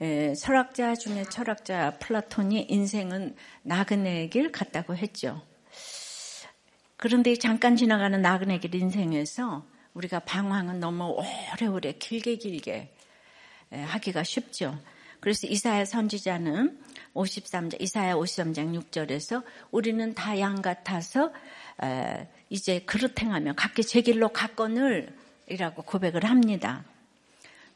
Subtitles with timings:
[0.00, 5.42] 에, 철학자 중에 철학자 플라톤이 인생은 나그네 길 같다고 했죠.
[6.96, 11.16] 그런데 잠깐 지나가는 나그네 길 인생에서 우리가 방황은 너무
[11.54, 12.94] 오래오래 길게 길게
[13.70, 14.78] 하기가 쉽죠.
[15.20, 16.78] 그래서 이사야 선지자는
[17.14, 21.32] 53장, 이사야 53장 6절에서 우리는 다 양 같아서
[22.50, 25.16] 이제 그릇 행하며 각기 제 길로 갔거늘
[25.48, 26.84] 이라고 고백을 합니다.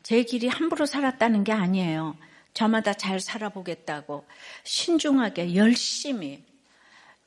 [0.02, 2.16] 제 길이 함부로 살았다는 게 아니에요.
[2.54, 4.26] 저마다 잘 살아보겠다고
[4.64, 6.42] 신중하게 열심히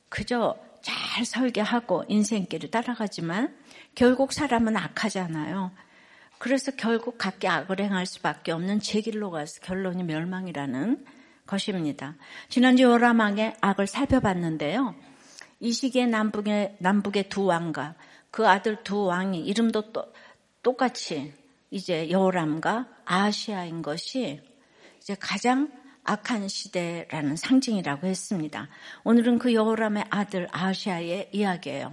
[0.08, 3.56] 그저 잘 설계하고 인생길을 따라가지만
[3.94, 5.72] 결국 사람은 악하잖아요.
[6.38, 11.04] 그래서 결국 각기 악을 행할 수밖에 없는 제 길로 가서 결론이 멸망이라는
[11.46, 12.16] 것입니다.
[12.48, 14.94] 지난주 요라망의 악을 살펴봤는데요.
[15.60, 17.94] 이 시기에 남북의, 남북의 두 왕과
[18.30, 20.12] 그 아들 두 왕이 이름도 또,
[20.62, 21.32] 똑같이
[21.74, 24.40] 이제 여호람과 아시아인 것이
[25.00, 25.72] 이제 가장
[26.04, 28.68] 악한 시대라는 상징이라고 했습니다.
[29.02, 31.92] 오늘은 그 여호람의 아들 아시아의 이야기예요.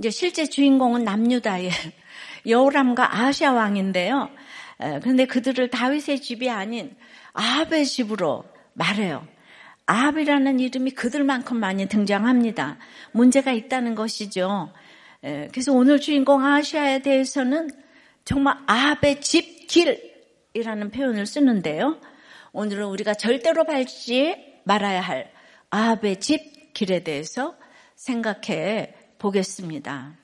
[0.00, 1.70] 이제 실제 주인공은 남유다의
[2.48, 4.30] 여호람과 아시아 왕인데요.
[5.00, 6.96] 그런데 그들을 다윗의 집이 아닌
[7.34, 9.24] 아합의 집으로 말해요.
[9.86, 12.78] 아합이라는 이름이 그들만큼 많이 등장합니다.
[13.12, 14.72] 문제가 있다는 것이죠.
[15.20, 17.70] 그래서 오늘 주인공 아시아에 대해서는
[18.28, 21.98] 정말 아합의 집 길이라는 표현을 쓰는데요.
[22.52, 25.32] 오늘은 우리가 절대로 밟지 말아야 할
[25.70, 27.56] 아합의 집 길에 대해서
[27.94, 30.14] 생각해 보겠습니다.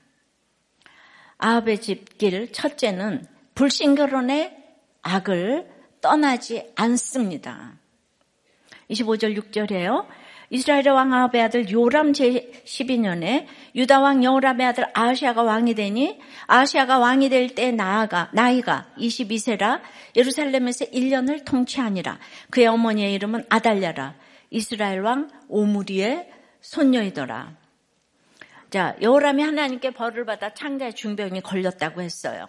[1.39, 4.55] 아합의 집길 첫째는 불신결혼의
[5.01, 5.67] 악을
[5.99, 7.73] 떠나지 않습니다.
[8.91, 10.05] 25절 6절에요.
[10.49, 17.29] 이스라엘의 왕 아합의 아들 요람 제12년에 유다 왕 여호람의 아들 아시아가 왕이 되니 아시아가 왕이
[17.29, 19.81] 될 때 나아가 나이가 22세라
[20.15, 22.19] 예루살렘에서 1년을 통치하니라.
[22.49, 24.15] 그의 어머니의 이름은 아달랴라.
[24.49, 26.29] 이스라엘 왕 오므리의
[26.61, 27.55] 손녀이더라.
[28.69, 32.47] 자, 여호람이 하나님께 벌을 받아 창자의 중병이 걸렸다고 했어요.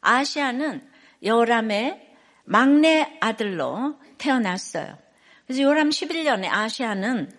[0.00, 0.88] 아시아는
[1.22, 2.14] 여호람의
[2.44, 5.05] 막내 아들로 태어났어요.
[5.46, 7.30] 그래서 요람 11년에 아시아는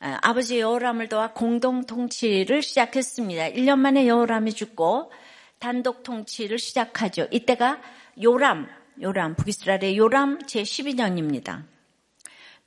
[0.00, 3.50] 어, 아버지 여호람을 도와 공동 통치를 시작했습니다.
[3.50, 5.12] 1년 만에 여호람이 죽고
[5.60, 7.28] 단독 통치를 시작하죠.
[7.30, 7.80] 이때가
[8.20, 8.66] 요람,
[9.00, 11.62] 요람, 북이스라엘의 요람 제12년입니다.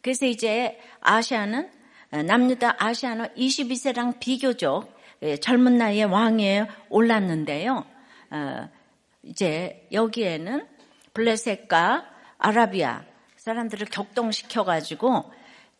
[0.01, 1.69] 그래서 이제 아시아는
[2.11, 7.85] 어, 남유다 아시아는 22세랑 비교적 예, 젊은 나이에 왕에 올랐는데요.
[8.31, 8.69] 어,
[9.23, 10.65] 이제 여기에는
[11.13, 12.05] 블레셋과
[12.37, 13.03] 아라비아
[13.45, 15.31] 사람들을 격동시켜 가지고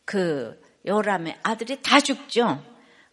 [0.04, 2.64] 그 요람의 아들이 다 죽죠.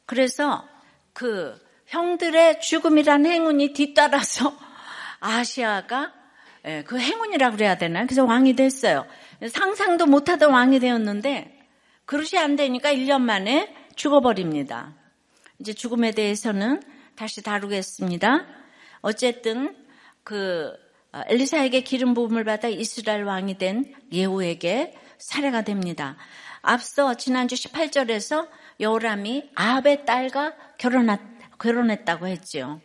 [0.06, 0.68] 그래서
[1.12, 4.56] 그 형들의 죽음이란 행운이 뒤따라서
[5.20, 6.14] 아시아가
[6.66, 8.06] 예, 그 행운이라고 그래야 되나?
[8.06, 9.08] 그래서 왕이 됐어요.
[9.50, 11.60] 상상도 못하던 왕이 되었는데
[12.06, 14.94] 그릇이 안 되니까 1년 만에 죽어버립니다.
[15.58, 16.84] 이제 죽음에 대해서는
[17.16, 18.46] 다시 다루겠습니다.
[19.02, 19.76] 어쨌든
[20.24, 20.83] 그 어,
[21.28, 26.18] 엘리사에게 기름 부음을 받아 이스라엘 왕이 된 예후에게 살해가 됩니다.
[26.62, 28.48] 앞서 지난주 18절에서
[28.80, 31.20] 여호람이 아합의 딸과 결혼했,
[31.60, 32.82] 결혼했다고 했죠.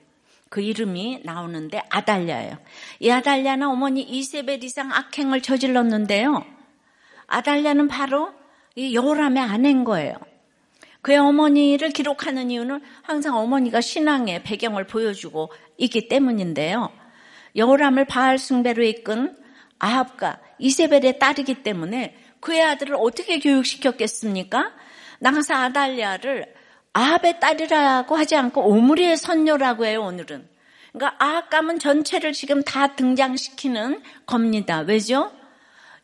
[0.51, 2.59] 그 이름이 나오는데 아달랴예요.
[3.01, 6.45] 이 아달랴는 어머니 이세벨 이상 악행을 저질렀는데요.
[7.27, 8.33] 아달랴는 바로
[8.75, 10.15] 이 여호람의 아내인 거예요.
[11.03, 16.91] 그의 어머니를 기록하는 이유는 항상 어머니가 신앙의 배경을 보여주고 있기 때문인데요.
[17.57, 19.37] 여호람을 바알 숭배로 이끈
[19.79, 24.73] 아합과 이세벨의 딸이기 때문에 그의 아들을 어떻게 교육시켰겠습니까?
[25.21, 26.55] 나가서 아달리아를
[26.93, 30.49] 아합의 딸이라고 하지 않고 오므리의 선녀라고 해요, 오늘은.
[30.93, 34.81] 그러니까 아합 가문 전체를 지금 다 등장시키는 겁니다.
[34.81, 35.33] 왜죠?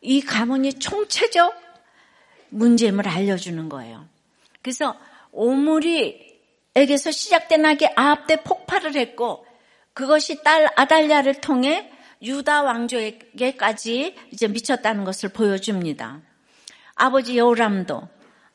[0.01, 1.55] 이 가문이 총체적
[2.51, 4.07] 문제임을 알려주는 거예요.
[4.63, 4.97] 그래서
[5.33, 9.47] 오므리에게서 시작된 악이 아합 때 폭발을 했고
[9.95, 11.91] 그것이 딸 아달랴를 통해
[12.23, 16.21] 유다 왕조에게까지 이제 미쳤다는 것을 보여줍니다.
[16.97, 18.09] 아버지 여호람도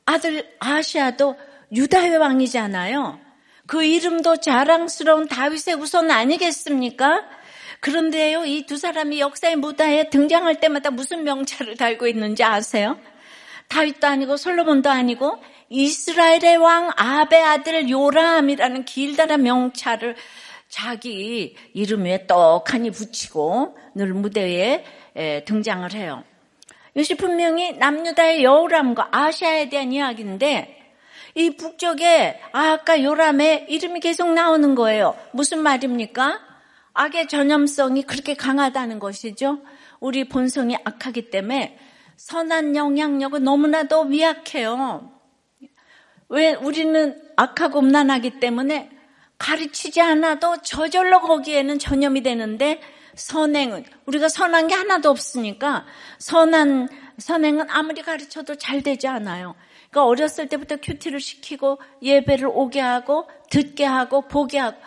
[0.06, 1.36] 아들 아시아도
[1.72, 3.20] 유다의 왕이잖아요.
[3.68, 7.24] 그 이름도 자랑스러운 다윗의 후손 아니겠습니까?
[7.80, 13.00] 그런데요, 이 두 사람이 역사의 무다에 등장할 때마다 무슨 명찰을 달고 있는지 아세요?
[13.68, 20.16] 다윗도 아니고 솔로몬도 아니고 이스라엘의 왕 아베 아들 요람이라는 길다란 명찰을
[20.70, 24.86] 자기 이름 에 떡하니 붙이고 늘 무대에
[25.46, 26.24] 등장을 해요.
[26.94, 30.94] 이것이 분명히 남유다의 여우람과 아시아에 대한 이야기인데
[31.36, 35.18] 이 북쪽에 아까 요람의 이름이 계속 나오는 거예요.
[35.32, 36.40] 무슨 말입니까?
[36.94, 39.62] 악의 전염성이 그렇게 강하다는 것이죠.
[40.00, 41.78] 우리 본성이 악하기 때문에
[42.18, 45.12] 선한 영향력은 너무나도 미약해요.
[46.30, 48.90] 왜 우리는 악하고 음란하기 때문에
[49.40, 52.80] 가르치지 않아도 저절로 거기에는 전염이 되는데
[53.16, 55.86] 선행은 우리가 선한 게 하나도 없으니까
[56.20, 59.56] 선한 선행은 아무리 가르쳐도 잘 되지 않아요.
[59.90, 64.78] 그러니까 어렸을 때부터 큐티를 시키고 예배를 오게 하고 듣게 하고 보게 하고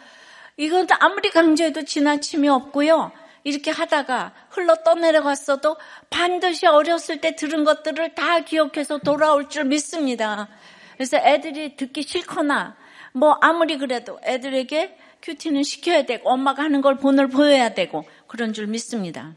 [0.57, 3.11] 이건 아무리 강조해도 지나침이 없고요.
[3.45, 5.77] 이렇게 하다가 흘러 떠내려갔어도
[6.11, 10.49] 반드시 어렸을 때 들은 것들을 다 기억해서 돌아올 줄 믿습니다.
[10.95, 12.77] 그래서 애들이 듣기 싫거나
[13.13, 18.67] 뭐 아무리 그래도 애들에게 큐티는 시켜야 되고 엄마가 하는 걸 본을 보여야 되고 그런 줄
[18.67, 19.35] 믿습니다.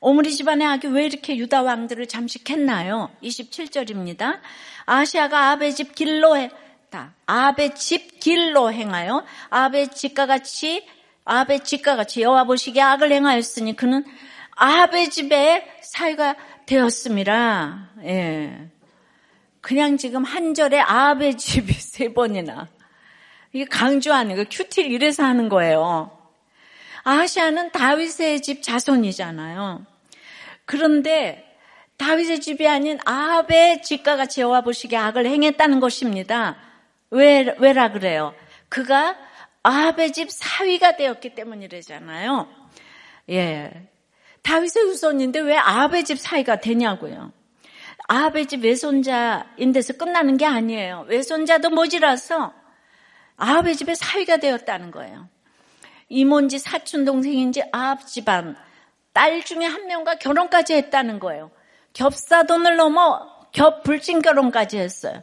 [0.00, 3.10] 오므리 집안의 악이 왜 이렇게 유다 왕들을 잠식했나요?
[3.22, 4.40] 27절입니다.
[4.84, 7.14] 아시아가 아베 집 길로 했다.
[7.26, 10.86] 아베 집 길로 행하여 아베 집과 같이
[11.24, 14.04] 아베 집과 같이 여호와 보시기에 악을 행하였으니 그는
[14.54, 17.90] 아베 집의 사이가 되었습니다.
[18.04, 18.70] 예.
[19.68, 22.68] 그냥 지금 한 절에 아베 집이 세 번이나
[23.52, 26.10] 이게 강조하는 거 큐티를 이래서 하는 거예요.
[27.04, 29.84] 아시아는 다윗의 집 자손이잖아요.
[30.64, 31.44] 그런데
[31.98, 36.56] 다윗의 집이 아닌 아합의 같이 여와 보시기에 악을 행했다는 것입니다.
[37.10, 38.34] 왜, 왜라 그래요?
[38.70, 39.18] 그가
[39.64, 42.48] 아합의 집 사위가 되었기 때문이래잖아요.
[43.32, 43.70] 예.
[44.40, 47.36] 다윗의 후손인데 왜 아합의 집 사위가 되냐고요.
[48.08, 51.04] 아합의 집 외손자인 데서 끝나는 게 아니에요.
[51.08, 52.54] 외손자도 모자라서
[53.36, 55.28] 아합의 집의 사위가 되었다는 거예요.
[56.08, 58.56] 이모인지 사촌 동생인지 아합 집안
[59.12, 61.50] 딸 중에 한 명과 결혼까지 했다는 거예요.
[61.92, 65.22] 겹사돈을 넘어 겹 불신 결혼까지 했어요.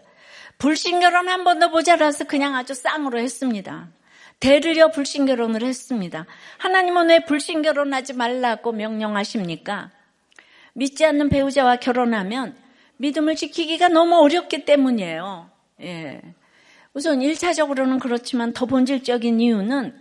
[0.60, 3.88] 불신 결혼 한 번도 모자라서 그냥 아주 쌍으로 했습니다.
[4.40, 6.28] 대르려 불신 결혼을 했습니다.
[6.60, 9.90] 하나님은 왜 불신 결혼하지 말라고 명령하십니까?
[10.74, 12.65] 믿지 않는 배우자와 결혼하면
[12.98, 15.50] 믿음을 지키기가 너무 어렵기 때문이에요.
[15.82, 16.22] 예.
[16.94, 19.94] 우선 1차적으로는 그렇지만 더 본질적인 이유는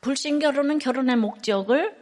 [0.00, 1.94] 불신 결혼은 결혼의 목적을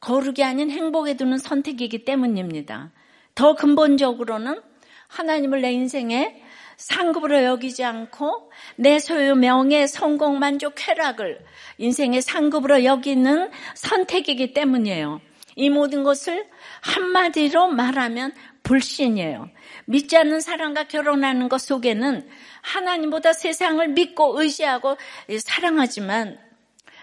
[0.00, 2.92] 거룩이 아닌 행복에 두는 선택이기 때문입니다.
[3.34, 4.60] 더 근본적으로는
[5.08, 6.42] 하나님을 내 인생에
[6.76, 11.40] 상급으로 여기지 않고 내 소유, 명예, 성공, 만족, 쾌락을
[11.78, 15.20] 인생의 상급으로 여기는 선택이기 때문이에요.
[15.56, 16.46] 이 모든 것을
[16.82, 18.32] 한마디로 말하면
[18.68, 19.48] 불신이에요.
[19.86, 22.28] 믿지 않는 사람과 결혼하는 것 속에는
[22.60, 24.98] 하나님보다 세상을 믿고 의지하고
[25.40, 26.38] 사랑하지만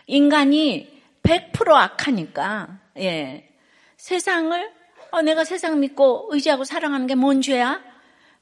[0.06, 3.50] 인간이 100% 악하니까, 예.
[3.98, 4.72] 세상을,
[5.10, 7.82] 어, 내가 세상 믿고 의지하고 사랑하는 게 뭔 죄야?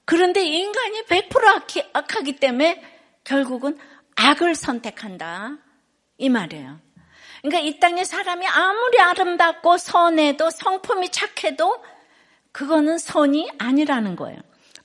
[0.04, 2.84] 그런데 인간이 100% 악히, 악하기 때문에
[3.24, 3.78] 결국은
[4.18, 5.58] 악을 선택한다.
[6.18, 6.78] 이 말이에요.
[7.42, 11.93] 그러니까 이 땅에 사람이 아무리 아름답고 선해도 성품이 착해도
[12.54, 14.40] 그거는 선이 아니라는 거예요.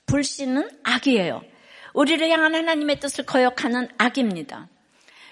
[0.05, 1.41] 불신은 악이에요.
[1.93, 4.67] 우리를 향한 하나님의 뜻을 거역하는 악입니다.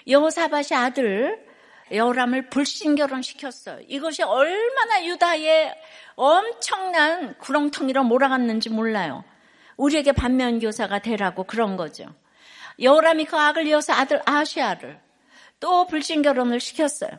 [0.06, 1.46] 여호사밭의 아들
[1.90, 3.80] 여호람을 불신 결혼시켰어요.
[3.88, 5.74] 이것이 얼마나 유다의
[6.14, 9.24] 엄청난 구렁텅이로 몰아갔는지 몰라요.
[9.76, 12.06] 우리에게 반면 교사가 되라고 그런 거죠.
[12.80, 15.00] 여호람이 그 악을 이어서 아들 아시아를
[15.60, 17.10] 또 불신 결혼을 시켰어요.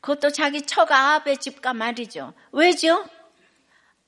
[0.00, 2.34] 그것도 자기 처가 아합의 집과 말이죠.
[2.52, 3.04] 왜죠?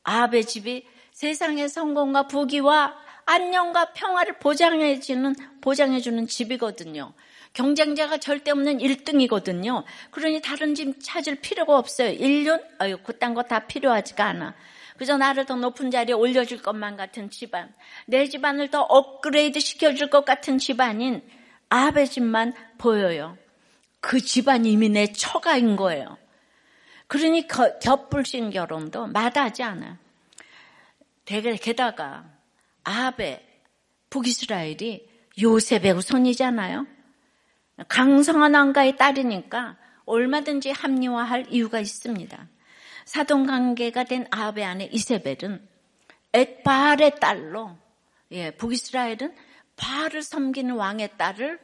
[0.04, 2.94] 아합의 집이 세상의 성공과 부귀와
[3.26, 7.12] 안녕과 평화를 보장해주는 보장해주는 집이거든요.
[7.54, 9.84] 경쟁자가 절대 없는 1등이거든요.
[10.10, 12.10] 그러니 다른 집 찾을 필요가 없어요.
[12.12, 12.62] 1년?
[12.78, 14.54] 아유, 그딴 거 다 필요하지가 않아.
[14.98, 17.72] 그저 나를 더 높은 자리에 올려줄 것만 같은 집안.
[18.06, 21.22] 내 집안을 더 업그레이드 시켜줄 것 같은 집안인
[21.68, 23.36] 아베 집만 보여요.
[24.00, 26.18] 그 집안이 이미 내 처가인 거예요.
[27.06, 29.96] 그러니 겹불신 결혼도 마다하지 않아요.
[31.24, 32.24] 게다가
[32.82, 33.44] 아베
[34.10, 35.08] 북이스라엘이
[35.40, 36.86] 요셉의 후손이잖아요.
[37.88, 42.48] 강성한 왕가의 딸이니까 얼마든지 합리화할 이유가 있습니다.
[43.04, 45.66] 사돈 관계가 된 아합의 아내 이세벨은
[46.32, 47.76] 엣바알의 딸로
[48.32, 49.34] 예, 북이스라엘은
[49.76, 51.58] 바알을 섬기는 왕의 딸을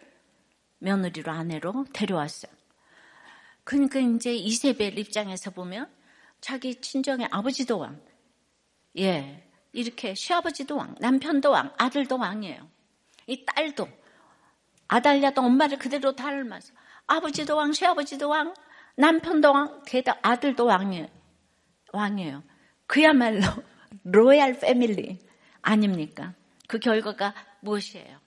[0.78, 2.59] 며느리로 아내로 데려왔어요.
[3.70, 5.88] 그러니까 이제 이세벨 입장에서 보면
[6.40, 8.00] 자기 친정의 아버지도 왕,
[8.98, 12.68] 예, 이렇게 시아버지도 왕, 남편도 왕, 아들도 왕이에요.
[13.28, 13.86] 이 딸도
[14.88, 16.72] 아달랴도 엄마를 그대로 닮아서
[17.06, 18.54] 아버지도 왕, 시아버지도 왕,
[18.96, 21.06] 남편도 왕, 게다가 아들도 왕이에요.
[21.92, 22.42] 왕이에요.
[22.88, 23.42] 그야말로
[24.02, 25.20] 로얄 패밀리
[25.62, 26.34] 아닙니까?
[26.66, 28.18] 그 결과가 무엇이에요?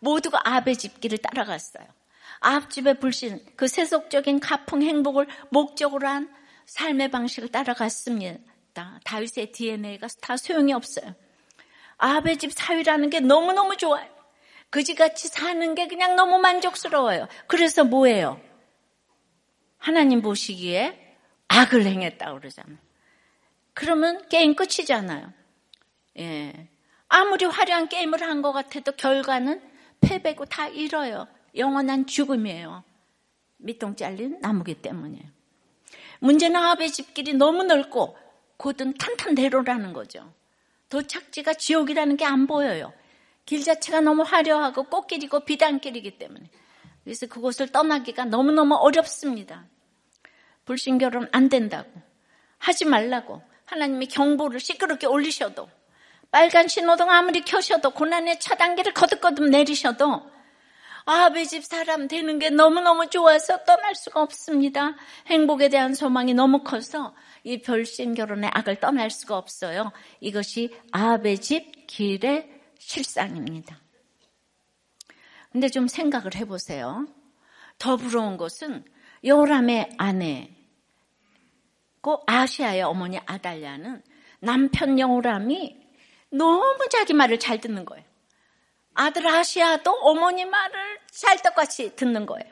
[0.00, 1.99] 모두가 아베 집길을 따라갔어요.
[2.40, 6.32] 아합집의 불신, 그 세속적인 가풍 행복을 목적으로 한
[6.66, 9.00] 삶의 방식을 따라갔습니다.
[9.04, 11.14] 다윗의 DNA가 다 소용이 없어요.
[11.98, 14.08] 아베 집 사위라는 게 너무너무 좋아요.
[14.70, 17.28] 그지같이 사는 게 그냥 너무 만족스러워요.
[17.46, 18.40] 그래서 뭐예요?
[19.78, 21.16] 하나님 보시기에
[21.48, 22.78] 악을 행했다 그러잖아요.
[23.74, 25.32] 그러면 게임 끝이잖아요.
[26.18, 26.68] 예.
[27.08, 29.60] 아무리 화려한 게임을 한 것 같아도 결과는
[30.00, 31.26] 패배고 다 잃어요.
[31.56, 32.84] 영원한 죽음이에요.
[33.58, 35.24] 밑동 잘린 나무기 때문이에요.
[36.20, 38.16] 문제는 아베 집길이 너무 넓고
[38.56, 40.32] 곧은 탄탄대로라는 거죠.
[40.88, 42.92] 도착지가 지옥이라는 게 안 보여요.
[43.46, 46.50] 길 자체가 너무 화려하고 꽃길이고 비단길이기 때문에.
[47.04, 49.64] 그래서 그곳을 떠나기가 너무너무 어렵습니다.
[50.64, 51.90] 불신 결혼 안 된다고.
[52.58, 53.42] 하지 말라고.
[53.64, 55.68] 하나님이 경보를 시끄럽게 올리셔도
[56.30, 60.28] 빨간 신호등 아무리 켜셔도 고난의 차단기를 거듭거듭 내리셔도
[61.04, 64.96] 아베 집 사람 되는 게 너무너무 좋아서 떠날 수가 없습니다.
[65.26, 67.14] 행복에 대한 소망이 너무 커서
[67.44, 69.92] 이 별신 결혼의 악을 떠날 수가 없어요.
[70.20, 73.78] 이것이 아베 집 길의 실상입니다.
[75.52, 77.06] 근데 좀 생각을 해보세요.
[77.78, 78.84] 더 부러운 것은
[79.24, 80.50] 요람의 아내,
[82.00, 84.02] 그 아시아의 어머니 아달랴는
[84.40, 85.76] 남편 여호람이
[86.30, 88.09] 너무 자기 말을 잘 듣는 거예요.
[88.94, 92.50] 아들 아시아도 어머니 말을 찰떡같이 듣는 거예요.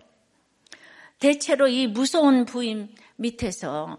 [1.18, 3.98] 대체로 이 무서운 부인 밑에서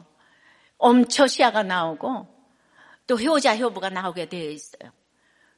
[0.78, 2.28] 엄처시아가 나오고
[3.08, 4.92] 또 효자 효부가 나오게 되어 있어요.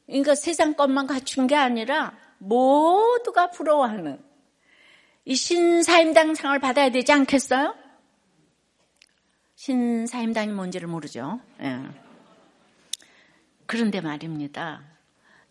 [0.08, 4.24] 그러니까 세상 것만 갖춘 게 아니라 모두가 부러워하는
[5.26, 7.76] 이 신사임당상을 받아야 되지 않겠어요?
[9.56, 11.40] 신사임당이 뭔지를 모르죠.
[11.62, 11.82] 예.
[13.68, 14.91] 그런데 말입니다.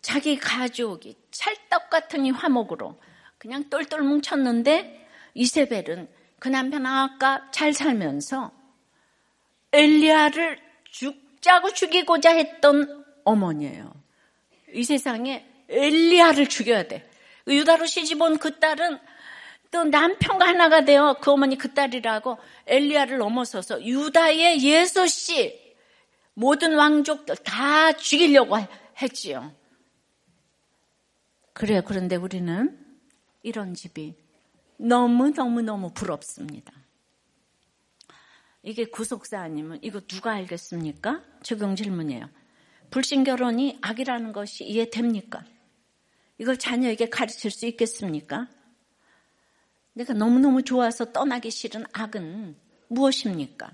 [0.01, 2.99] 자기 가족이 찰떡 같은 이 화목으로
[3.37, 8.51] 그냥 똘똘 뭉쳤는데 이세벨은 그 남편 아까 잘 살면서
[9.73, 13.93] 엘리야를 죽자고 죽이고자 했던 어머니예요.
[14.73, 17.07] 이 세상에 엘리야를 죽여야 돼.
[17.47, 18.99] 유다로 시집 온 그 딸은
[19.71, 25.57] 또 남편과 하나가 되어 그 어머니 그 딸이라고 엘리야를 넘어서서 유다의 예수 씨
[26.33, 28.57] 모든 왕족들 다 죽이려고
[29.01, 29.53] 했지요.
[31.53, 31.81] 그래요.
[31.85, 32.77] 그런데 우리는
[33.43, 34.15] 이런 집이
[34.77, 36.73] 너무너무너무 부럽습니다.
[38.63, 41.23] 이게 구속사 아니면 이거 누가 알겠습니까?
[41.41, 42.29] 적용 질문이에요.
[42.89, 45.43] 불신 결혼이 악이라는 것이 이해됩니까?
[46.37, 48.47] 이걸 자녀에게 가르칠 수 있겠습니까?
[49.93, 52.55] 내가 너무너무 좋아서 떠나기 싫은 악은
[52.87, 53.71] 무엇입니까?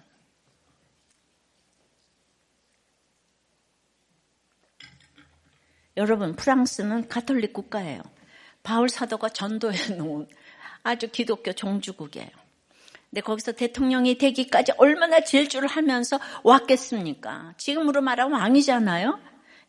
[5.97, 8.01] 여러분, 프랑스는 가톨릭 국가예요.
[8.63, 10.27] 바울 사도가 전도해 놓은
[10.83, 12.29] 아주 기독교 종주국이에요.
[13.09, 17.53] 근데 거기서 대통령이 되기까지 얼마나 질주를 하면서 왔겠습니까?
[17.57, 19.19] 지금으로 말하면 왕이잖아요?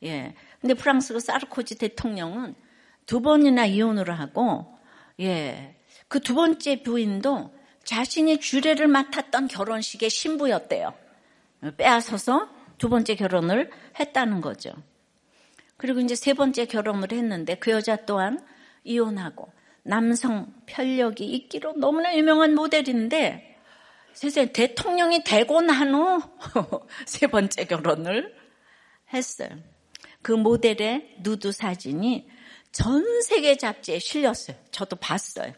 [0.05, 0.35] 예.
[0.61, 2.55] 근데 프랑스 그 사르코지 대통령은
[3.07, 4.79] 두 번이나 이혼을 하고,
[5.21, 5.75] 예.
[6.09, 7.55] 그 두 번째 부인도
[7.85, 10.95] 자신이 주례를 맡았던 결혼식의 신부였대요.
[11.77, 14.73] 빼앗아서 두 번째 결혼을 했다는 거죠.
[15.79, 18.45] 그리고 이제 세 번째 결혼을 했는데 그 여자 또한
[18.85, 19.51] 이혼하고
[19.83, 23.57] 남성 편력이 있기로 너무나 유명한 모델인데
[24.13, 26.21] 세상에 대통령이 되고 난 후
[27.07, 28.35] 세 번째 결혼을
[29.15, 29.49] 했어요.
[30.21, 32.29] 그 모델의 누드 사진이
[32.73, 34.57] 전 세계 잡지에 실렸어요.
[34.73, 35.53] 저도 봤어요.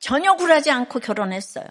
[0.00, 1.66] 전혀 굴하지 않고 결혼했어요.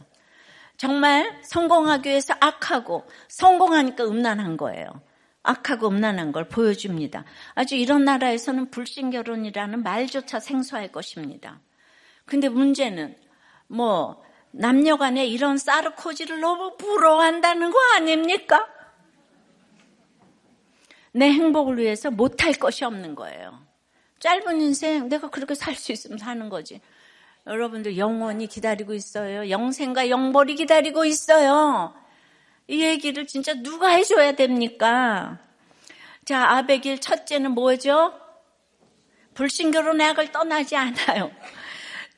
[0.77, 5.01] 정말 성공하기 위해서 악하고 성공하니까 음란한 거예요.
[5.43, 7.25] 악하고 음란한 걸 보여줍니다.
[7.55, 11.59] 아주 이런 나라에서는 불신 결혼이라는 말조차 생소할 것입니다.
[12.25, 13.15] 근데 문제는
[13.67, 18.67] 뭐 남녀 간에 이런 사르코지를 너무 부러워한다는 거 아닙니까?
[21.13, 23.59] 내 행복을 위해서 못할 것이 없는 거예요.
[24.19, 26.79] 짧은 인생 내가 그렇게 살 수 있으면 사는 거지.
[27.47, 29.49] 여러분들 영원히 기다리고 있어요.
[29.49, 31.93] 영생과 영벌이 기다리고 있어요.
[32.67, 35.39] 이 얘기를 진짜 누가 해줘야 됩니까?
[36.25, 38.13] 자, 아베길 첫째는 뭐죠?
[39.33, 41.31] 불신결혼의 악을 떠나지 않아요.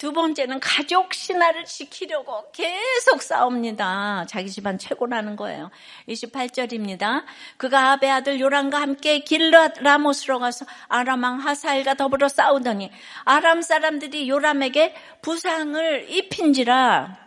[0.03, 4.25] 두 번째는 가족 신화를 지키려고 계속 싸웁니다.
[4.27, 5.71] 자기 집안 최고라는 거예요.
[6.09, 7.23] 28절입니다.
[7.55, 12.91] 그가 아베 아들 요람과 함께 길라 라모스로 가서 아람왕 하사엘과 더불어 싸우더니
[13.23, 17.17] 아람 사람들이 요람에게 부상을 입힌지라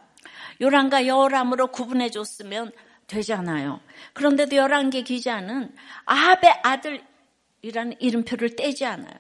[0.60, 2.72] 요람과 여람으로 구분해 줬으면
[3.06, 3.80] 되잖아요.
[4.12, 9.14] 그런데도 열한개 기자는 아베 아들이라는 이름표를 떼지 않아요.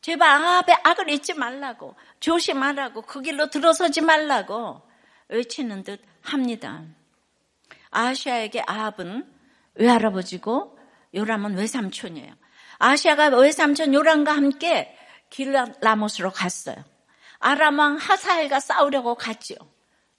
[0.00, 4.82] 제발 아베 악을 잊지 말라고 조심하라고 그 길로 들어서지 말라고
[5.28, 6.82] 외치는 듯 합니다.
[7.90, 9.26] 아시아에게 아합은
[9.74, 10.78] 외할아버지고
[11.14, 12.32] 요람은 외삼촌이에요.
[12.78, 14.96] 아시아가 외삼촌 요람과 함께
[15.30, 16.76] 길라못으로 갔어요.
[17.40, 19.54] 아람왕 하사엘과 싸우려고 갔죠.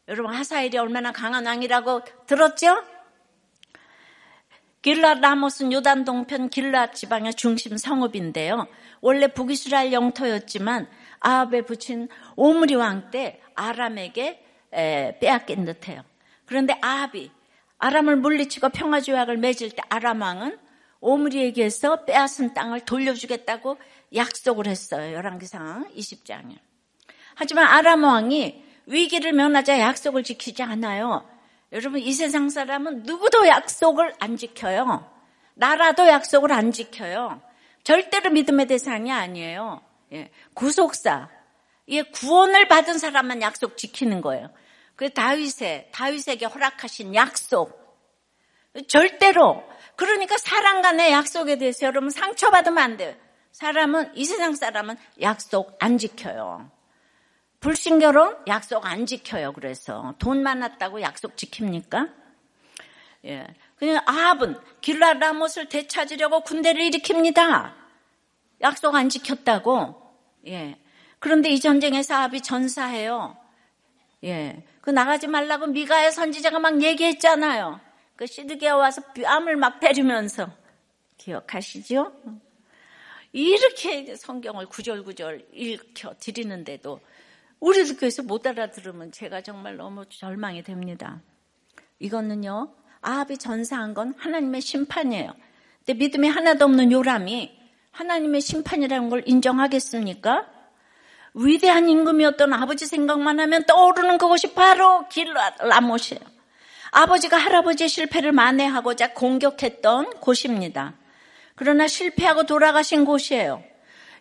[0.08, 2.84] 여러분 하사엘이 얼마나 강한 왕이라고 들었죠?
[4.82, 8.68] 길라 라못은 요단 동편 길라 지방의 중심 성읍인데요.
[9.02, 10.88] 원래 북이스라엘 영토였지만
[11.20, 14.42] 아합에 붙인 오므리 왕 때 아람에게
[15.20, 16.04] 빼앗긴 듯해요.
[16.46, 17.30] 그런데 아합이
[17.78, 20.58] 아람을 물리치고 평화 조약을 맺을 때 아람 왕은
[21.02, 23.78] 오므리에게서 빼앗은 땅을 돌려주겠다고
[24.16, 25.14] 약속을 했어요.
[25.14, 26.58] 열왕기상 20장에.
[27.36, 31.26] 하지만 아람 왕이 위기를 면하자 약속을 지키지 않아요.
[31.72, 35.10] 여러분 이 세상 사람은 누구도 약속을 안 지켜요.
[35.54, 37.42] 나라도 약속을 안 지켜요.
[37.84, 39.82] 절대로 믿음의 대상이 아니에요.
[40.14, 41.30] 예, 구속사.
[41.90, 44.50] 예, 구원을 받은 사람만 약속 지키는 거예요.
[44.96, 47.80] 그 다윗의 다윗에게 허락하신 약속.
[48.88, 49.64] 절대로.
[49.96, 53.16] 그러니까 사람 간의 약속에 대해서 여러분 상처받으면 안 돼요.
[53.52, 56.70] 사람은 이 세상 사람은 약속 안 지켜요.
[57.60, 59.54] 불신결혼 약속 안 지켜요.
[59.54, 62.12] 그래서 돈 많았다고 약속 지킵니까?
[63.26, 63.48] 예.
[63.76, 67.74] 그냥 아합은 길라 라못을 되찾으려고 군대를 일으킵니다.
[68.62, 69.96] 약속 안 지켰다고.
[70.48, 70.78] 예.
[71.20, 73.38] 그런데 이 전쟁에서 아합이 전사해요.
[74.24, 74.64] 예.
[74.82, 77.80] 그 나가지 말라고 미가의 선지자가 막 얘기했잖아요.
[78.16, 80.50] 그 시드기야 와서 뺨을 막 때리면서
[81.18, 82.12] 기억하시죠?
[83.32, 87.00] 이렇게 성경을 구절구절 읽혀 드리는데도
[87.60, 91.22] 우리 교회에서 못 알아들으면 제가 정말 너무 절망이 됩니다.
[92.00, 95.34] 이거는요, 아합이 전사한 건 하나님의 심판이에요.
[95.80, 97.58] 근데 믿음이 하나도 없는 요람이
[97.92, 100.48] 하나님의 심판이라는 걸 인정하겠습니까?
[101.34, 106.22] 위대한 임금이었던 아버지 생각만 하면 떠오르는 그것이 바로 길라못이에요.
[106.92, 110.96] 아버지가 할아버지의 실패를 만회하고자 공격했던 곳입니다.
[111.56, 113.64] 그러나 실패하고 돌아가신 곳이에요.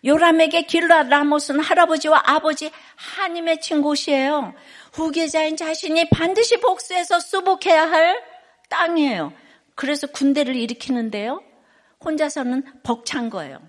[0.05, 2.71] 요람에게 길라 라못은 할아버지와 아버지
[3.41, 4.53] 맺힌 곳이에요.
[4.93, 8.21] 후계자인 자신이 반드시 복수해서 수복해야 할
[8.69, 9.33] 땅이에요.
[9.75, 11.41] 그래서 군대를 일으키는데요.
[12.03, 13.59] 혼자서는 벅찬 거예요.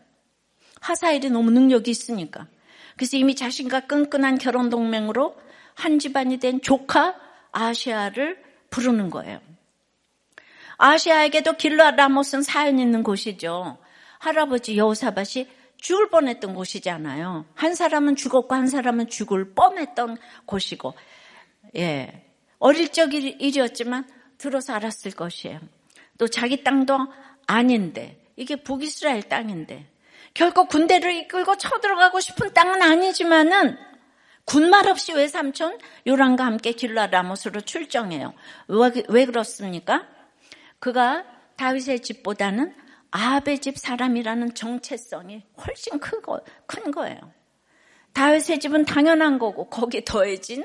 [0.80, 2.46] 하사일이 너무 능력이 있으니까.
[2.96, 5.36] 그래서 이미 자신과 끈끈한 결혼 동맹으로
[5.74, 7.14] 한 집안이 된 조카
[7.52, 9.40] 아시아를 부르는 거예요.
[10.78, 13.78] 아시아에게도 길라 라못은 사연 있는 곳이죠.
[14.18, 15.46] 할아버지 여호사밭이
[15.80, 17.46] 죽을 뻔했던 곳이잖아요.
[17.54, 20.94] 한 사람은 죽었고 한 사람은 죽을 뻔했던 곳이고,
[21.76, 22.26] 예.
[22.58, 25.58] 어릴 적 일이었지만 들어서 알았을 것이에요.
[26.18, 26.98] 또 자기 땅도
[27.46, 29.86] 아닌데, 이게 북이스라엘 땅인데,
[30.34, 33.76] 결코 군대를 이끌고 쳐들어가고 싶은 땅은 아니지만은
[34.44, 38.34] 군말 없이 외삼촌 요란과 함께 길라 라못으로 출정해요.
[38.68, 40.06] 왜, 왜 그렇습니까?
[40.78, 41.24] 그가
[41.56, 42.74] 다윗의 집보다는
[43.10, 47.18] 아합의 집 사람이라는 정체성이 훨씬 크고, 큰 거예요.
[48.12, 50.64] 다윗의 집은 당연한 거고 거기에 더해진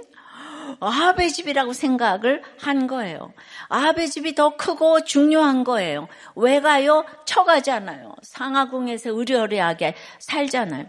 [0.80, 3.34] 아합의 집이라고 생각을 한 거예요.
[3.70, 6.08] 아합의 집이 더 크고 중요한 거예요.
[6.36, 7.06] 왜 가요?
[7.26, 8.16] 처가잖아요.
[8.24, 10.88] 상하궁에서 의리어리하게 살잖아요.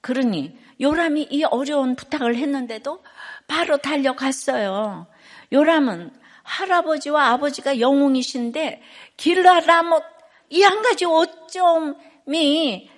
[0.00, 3.02] 그러니 요람이 이 어려운 부탁을 했는데도
[3.46, 5.06] 바로 달려갔어요.
[5.52, 8.82] 요람은 할아버지와 아버지가 영웅이신데
[9.16, 10.17] 길라라못
[10.50, 12.90] 이 한 가지 오점이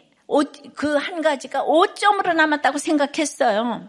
[0.76, 3.88] 그 한 가지가 오점으로 남았다고 생각했어요.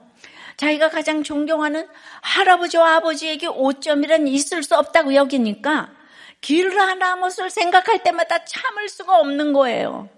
[0.58, 1.88] 자기가 가장 존경하는
[2.22, 5.92] 할아버지와 아버지에게 오점이란 있을 수 없다고 여기니까
[6.42, 10.10] 길라나못을 생각할 때마다 참을 수가 없는 거예요.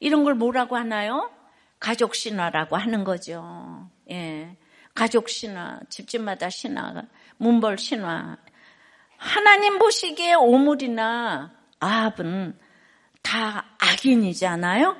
[0.00, 1.30] 이런 걸 뭐라고 하나요?
[1.80, 3.88] 가족 신화라고 하는 거죠.
[4.10, 4.56] 예.
[4.94, 7.02] 가족 신화, 집집마다 신화,
[7.36, 8.36] 문벌 신화.
[9.16, 12.58] 하나님 보시기에 오물이나 아합은
[13.28, 14.96] 다 악인이잖아요?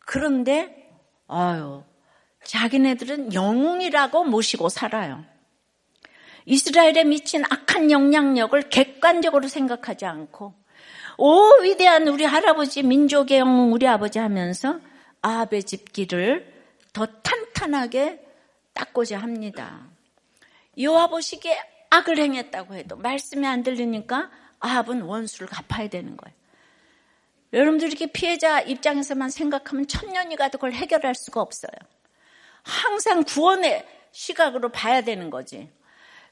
[0.00, 0.90] 그런데,
[1.28, 1.84] 아유,
[2.42, 5.24] 자기네들은 영웅이라고 모시고 살아요.
[6.44, 10.54] 이스라엘에 미친 악한 영향력을 객관적으로 생각하지 않고,
[11.18, 14.80] 오, 위대한 우리 할아버지, 민족의 영웅 우리 아버지 하면서
[15.20, 16.52] 아합의 집기를
[16.92, 18.26] 더 탄탄하게
[18.74, 19.86] 닦고자 합니다.
[20.80, 26.41] 요아보시기에 악을 행했다고 해도 말씀이 안 들리니까 아합은 원수를 갚아야 되는 거예요.
[27.52, 31.72] 여러분들 이렇게 피해자 입장에서만 생각하면 천년이 가도 그걸 해결할 수가 없어요.
[32.62, 35.70] 항상 구원의 시각으로 봐야 되는 거지.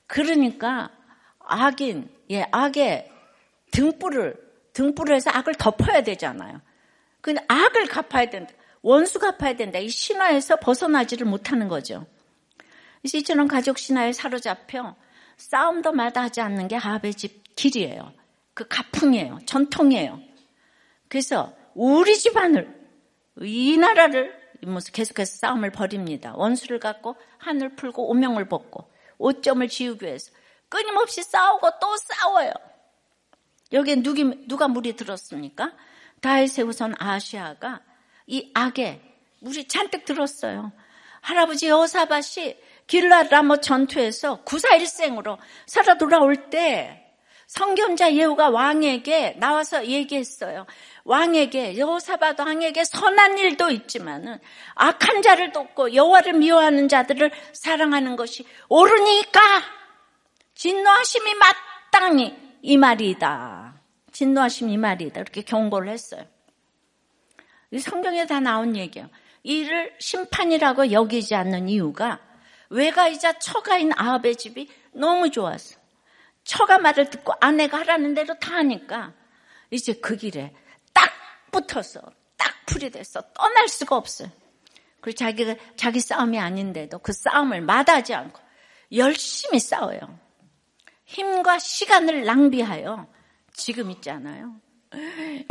[0.07, 0.91] 그러니까
[1.39, 3.11] 악인, 예, 악의
[3.73, 4.37] 등불을,
[4.73, 6.61] 등불을 해서 악을 덮어야 되잖아요.
[7.21, 8.53] 근데 악을 갚아야 된다.
[8.83, 9.79] 원수 갚아야 된다.
[9.79, 12.07] 이 신화에서 벗어나지를 못하는 거죠.
[13.03, 14.95] 이처럼 가족 신화에 사로잡혀
[15.37, 18.13] 싸움도 마다하지 않는 게 아합의 집 길이에요.
[18.55, 19.41] 그 가풍이에요.
[19.47, 20.30] 전통이에요.
[21.11, 22.81] 그래서 우리 집안을
[23.43, 24.33] 이 나라를
[24.93, 26.35] 계속해서 싸움을 벌입니다.
[26.37, 30.31] 원수를 갖고 하늘 풀고 오명을 벗고 오점을 지우기 위해서
[30.69, 32.53] 끊임없이 싸우고 또 싸워요.
[33.73, 35.73] 여기에 누기, 누가 물이 들었습니까?
[36.21, 37.81] 다윗의 우선 아시아가
[38.27, 39.03] 이 악에
[39.41, 40.73] 물이 잔뜩 들었어요.
[41.23, 47.10] 할아버지 여사밭이 길라라모 전투에서 구사일생으로 살아 돌아올 때
[47.51, 50.67] 성경자 예후가 왕에게 나와서 얘기했어요.
[51.03, 54.39] 왕에게 여호사밧 왕에게 선한 일도 있지만은
[54.77, 59.41] 악한 자를 돕고 여호와를 미워하는 자들을 사랑하는 것이 옳으니까
[60.55, 63.83] 진노하심이 마땅히 이 말이다.
[64.13, 65.21] 진노하심 이 말이다.
[65.21, 66.25] 이렇게 경고를 했어요.
[67.81, 69.09] 성경에 다 나온 얘기예요.
[69.43, 72.21] 이를 심판이라고 여기지 않는 이유가
[72.69, 75.80] 외가이자 처가인 아합의 집이 너무 좋았어.
[76.51, 79.13] 처가 말을 듣고 아내가 하라는 대로 다 하니까
[79.71, 80.53] 이제 그 길에
[80.93, 81.09] 딱
[81.53, 82.01] 붙어서
[82.37, 84.29] 딱 풀이 돼서 떠날 수가 없어요.
[85.01, 88.41] 그리고 자기가 자기 싸움이 아닌데도 그 싸움을 마다하지 않고
[88.95, 90.01] 열심히 싸워요.
[91.05, 93.07] 힘과 시간을 낭비하여
[93.53, 94.61] 지금 있잖아요.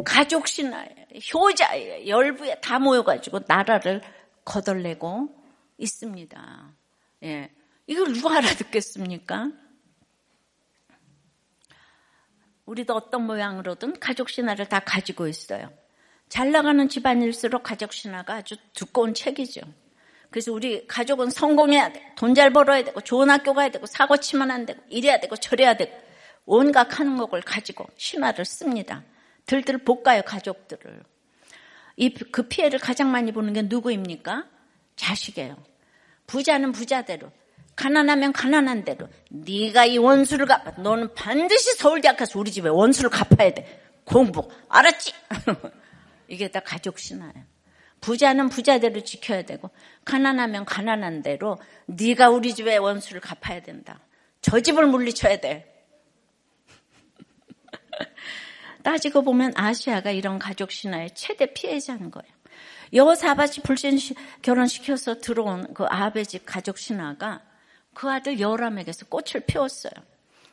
[0.03, 4.01] 가족 신화에 효자에 열부에 다 모여가지고 나라를
[4.43, 5.29] 거덜내고
[5.77, 6.73] 있습니다.
[7.23, 7.51] 예.
[7.87, 9.49] 이걸 누가 알아듣겠습니까?
[12.69, 15.71] 우리도 어떤 모양으로든 가족 신화를 다 가지고 있어요.
[16.29, 19.61] 잘 나가는 집안일수록 가족 신화가 아주 두꺼운 책이죠.
[20.29, 22.13] 그래서 우리 가족은 성공해야 돼.
[22.15, 25.75] 돈 잘 벌어야 되고, 좋은 학교 가야 되고, 사고 치면 안 되고, 이래야 되고, 저래야
[25.77, 25.99] 되고,
[26.45, 29.03] 온갖 것을 가지고 신화를 씁니다.
[29.47, 31.01] 들들 볶아요, 가족들을.
[31.97, 34.45] 이, 그 피해를 가장 많이 보는 게 누구입니까?
[34.95, 35.57] 자식이에요.
[36.27, 37.31] 부자는 부자대로,
[37.79, 40.81] 가난하면 가난한 대로 네가 이 원수를 갚아.
[40.81, 43.81] 너는 반드시 서울대학 가서 우리 집에 원수를 갚아야 돼.
[44.03, 44.49] 공부.
[44.67, 45.13] 알았지?
[46.27, 47.45] 이게 다 가족 신화예요.
[48.01, 49.69] 부자는 부자대로 지켜야 되고
[50.03, 54.01] 가난하면 가난한 대로 네가 우리 집에 원수를 갚아야 된다.
[54.41, 55.87] 저 집을 물리쳐야 돼.
[58.83, 62.29] 따지고 보면 아시아가 이런 가족 신화의 최대 피해자인 거예요.
[62.91, 63.97] 여호사밧이 불신
[64.41, 67.48] 결혼시켜서 들어온 그 아베 집 가족 신화가
[67.99, 69.91] 그 아들 요람에게서 꽃을 피웠어요.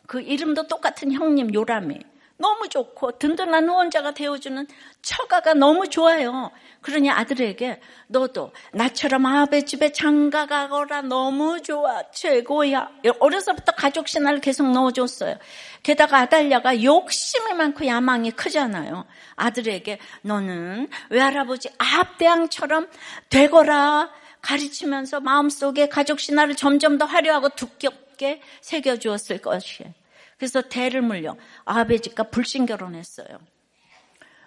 [0.09, 1.97] 그 이름도 똑같은 형님 요람이
[2.39, 4.67] 너무 좋고 든든한 후원자가 되어주는
[5.01, 6.51] 처가가 너무 좋아요.
[6.81, 12.91] 그러니 아들에게 너도 나처럼 아베 집에 장가 가거라 너무 좋아 최고야.
[13.21, 15.39] 어려서부터 가족 신화를 계속 넣어줬어요.
[15.85, 19.07] 게다가 아달랴가 욕심이 많고 야망이 크잖아요.
[19.37, 22.89] 아들에게 너는 외할아버지 아합대왕처럼
[23.29, 24.11] 되거라.
[24.43, 29.93] 가르치면서 마음속에 가족 신화를 점점 더 화려하고 두껍게 새겨주었을 것이에요.
[30.39, 33.27] 그래서 대를 물려 아베 집과 불신 결혼했어요.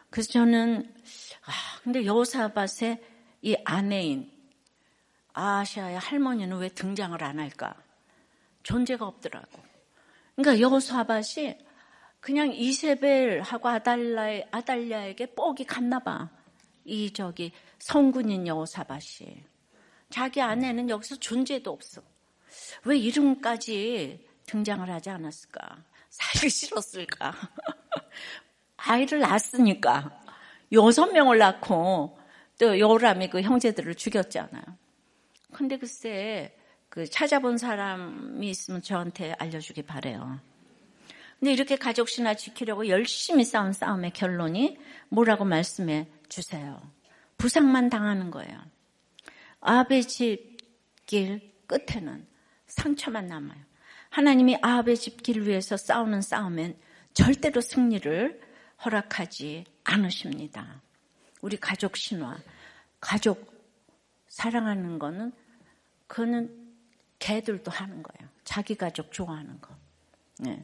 [0.10, 0.94] 그래서 저는
[1.46, 1.52] 아
[1.84, 3.02] 근데 여호사밧의
[3.42, 4.32] 이 아내인
[5.34, 7.76] 아시아의 할머니는 왜 등장을 안 할까?
[8.64, 9.62] 존재가 없더라고.
[10.36, 11.58] 그러니까 여호사밧이
[12.20, 16.30] 그냥 이세벨하고 아달라 아달랴에게 뻑이 갔나 봐.
[16.86, 19.49] 이 저기 성군인 여호사밧이.
[20.10, 22.02] 자기 아내는 여기서 존재도 없어.
[22.86, 25.84] 왜 이름까지 등장을 하지 않았을까?
[26.10, 27.36] 살기 싫었을까?
[28.78, 30.22] 아이를 낳았으니까.
[30.72, 32.20] 여섯 명을 낳고
[32.60, 34.64] 또 요람이 그 형제들을 죽였잖아요.
[35.52, 36.56] 근데 글쎄
[36.90, 40.40] 그 찾아본 사람이 있으면 저한테 알려주기 바래요.
[41.40, 44.78] 근데 이렇게 가족 신화 지키려고 열심히 싸운 싸움의 결론이
[45.10, 46.82] 뭐라고 말씀해 주세요.
[47.38, 48.60] 부상만 당하는 거예요.
[49.62, 50.50] 아합의 집
[51.10, 52.28] 길 끝에는
[52.68, 53.60] 상처만 남아요.
[54.12, 56.78] 하나님이 아합의 집길 위해서 싸우는 싸움엔
[57.16, 58.40] 절대로 승리를
[58.86, 60.84] 허락하지 않으십니다.
[61.42, 62.38] 우리 가족 신화,
[63.00, 63.52] 가족
[64.28, 65.32] 사랑하는 거는
[66.06, 66.76] 그는
[67.18, 68.30] 개들도 하는 거예요.
[68.44, 69.76] 자기 가족 좋아하는 거.
[70.38, 70.64] 네.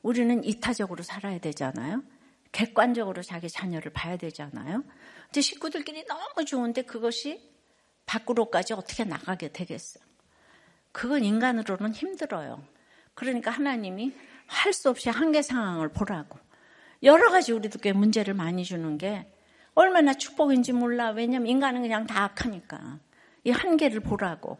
[0.00, 2.02] 우리는 이타적으로 살아야 되잖아요.
[2.50, 4.84] 객관적으로 자기 자녀를 봐야 되잖아요.
[5.26, 7.51] 근데 식구들끼리 너무 좋은데 그것이
[8.06, 10.04] 밖으로까지 어떻게 나가게 되겠어요?
[10.92, 12.62] 그건 인간으로는 힘들어요.
[13.14, 14.12] 그러니까 하나님이
[14.46, 16.38] 할 수 없이 한계 상황을 보라고.
[17.02, 19.26] 여러 가지 우리도 꽤 문제를 많이 주는 게
[19.74, 21.10] 얼마나 축복인지 몰라.
[21.10, 23.00] 왜냐면 인간은 그냥 다 악하니까.
[23.44, 24.58] 이 한계를 보라고.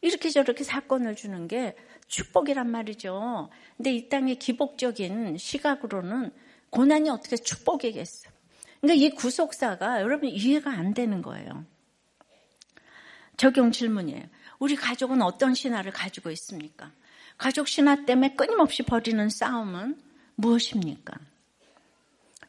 [0.00, 1.76] 이렇게 저렇게 사건을 주는 게
[2.08, 3.50] 축복이란 말이죠.
[3.76, 6.32] 근데 이 땅의 기복적인 시각으로는
[6.70, 8.30] 고난이 어떻게 축복이겠어.
[8.80, 11.64] 그러니까 이 구속사가 여러분 이해가 안 되는 거예요.
[13.42, 14.22] 적용 질문이에요.
[14.60, 16.92] 우리 가족은 어떤 신화를 가지고 있습니까?
[17.36, 20.00] 가족 신화 때문에 끊임없이 벌이는 싸움은
[20.36, 21.16] 무엇입니까?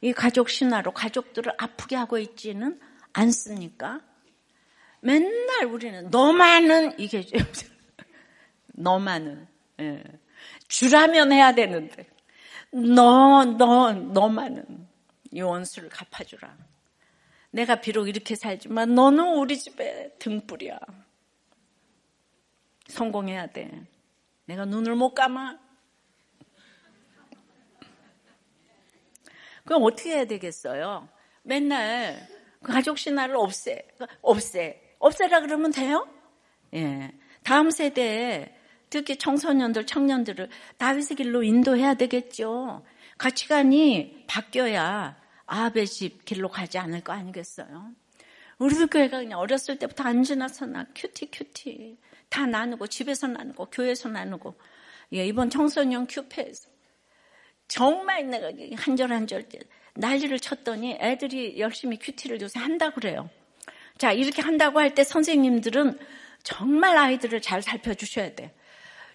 [0.01, 2.79] 이 가족 신화로 가족들을 아프게 하고 있지는
[3.11, 4.01] 않습니까?
[5.01, 7.25] 맨날 우리는 너만은 이게
[8.67, 9.47] 너만은
[9.79, 10.03] 예.
[10.67, 12.05] 주라면 해야 되는데
[12.71, 14.87] 너 너 너만은
[15.31, 16.55] 이 원수를 갚아주라.
[17.53, 20.79] 내가 비록 이렇게 살지만 너는 우리 집에 등불이야.
[22.87, 23.69] 성공해야 돼.
[24.45, 25.59] 내가 눈을 못 감아.
[29.65, 31.07] 그럼 어떻게 해야 되겠어요?
[31.43, 32.27] 맨날
[32.63, 33.87] 그 가족 신화를 없애,
[34.21, 36.07] 없애, 없애라 그러면 돼요?
[36.73, 37.11] 예.
[37.43, 38.51] 다음 세대에
[38.89, 42.83] 특히 청소년들, 청년들을 다윗의 길로 인도해야 되겠죠.
[43.19, 45.22] 가치관이 바뀌어야
[45.53, 47.91] 아합의 집 길로 가지 않을 거 아니겠어요?
[48.57, 51.97] 우리도 교회가 그냥 어렸을 때부터 앉으나 서나 QT QT
[52.29, 54.55] 다 나누고 집에서 나누고 교회에서 나누고
[55.13, 56.69] 예, 이번 청소년 큐페에서
[57.67, 59.47] 정말 내가 한절 한절
[59.95, 63.29] 난리를 쳤더니 애들이 열심히 QT를 요새 한다 그래요.
[63.99, 65.99] 자 이렇게 한다고 할 때 선생님들은
[66.41, 68.55] 정말 아이들을 잘 살펴주셔야 돼.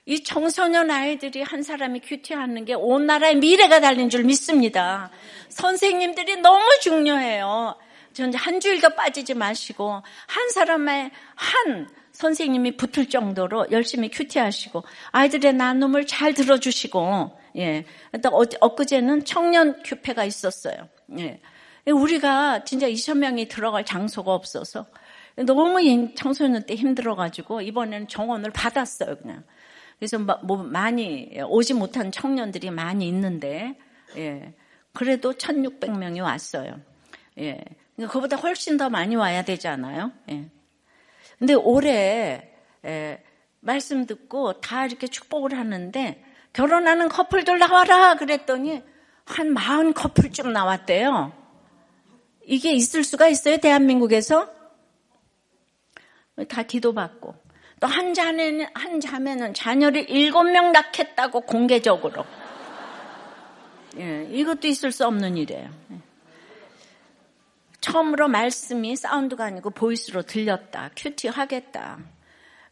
[0.09, 5.11] 이 청소년 아이들이 한 사람이 QT하는 게 온 나라의 미래가 달린 줄 믿습니다.
[5.51, 7.77] 선생님들이 너무 중요해요.
[8.15, 16.33] 전한 주일도 빠지지 마시고 한 사람의 한 선생님이 붙을 정도로 열심히 큐티하시고 아이들의 나눔을 잘
[16.33, 17.85] 들어주시고 예.
[18.23, 20.89] 또 엊그제는 청년 큐페가 있었어요.
[21.19, 21.39] 예.
[21.87, 24.87] 우리가 진짜 2천 명이 들어갈 장소가 없어서
[25.37, 29.45] 너무 청소년 때 힘들어가지고 이번에는 정원을 받았어요 그냥.
[29.99, 33.77] 그래서 뭐 많이 오지 못한 청년들이 많이 있는데
[34.17, 34.55] 예.
[34.93, 36.81] 그래도 1,600명이 왔어요.
[37.39, 37.61] 예.
[37.97, 40.13] 그러니까 그보다 훨씬 더 많이 와야 되잖아요.
[40.31, 40.49] 예.
[41.39, 42.51] 근데 올해
[42.85, 43.23] 에,
[43.61, 48.83] 말씀 듣고 다 이렇게 축복을 하는데 결혼하는 커플들 나와라 그랬더니
[49.25, 51.33] 한 마흔 커플쯤 나왔대요.
[52.45, 54.51] 이게 있을 수가 있어요 대한민국에서?
[56.49, 57.35] 다 기도받고
[57.81, 62.25] 또 한 자매는 한 자매는 자녀를 일곱 명 낳겠다고 공개적으로
[63.99, 65.71] 예, 이것도 있을 수 없는 일이에요.
[65.93, 65.97] 예.
[67.81, 70.91] 처음으로 말씀이 사운드가 아니고 보이스로 들렸다.
[70.97, 71.99] 큐티 하겠다.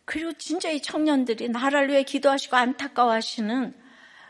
[0.04, 3.74] 그리고 진짜 이 청년들이 나라를 위해 기도하시고 안타까워하시는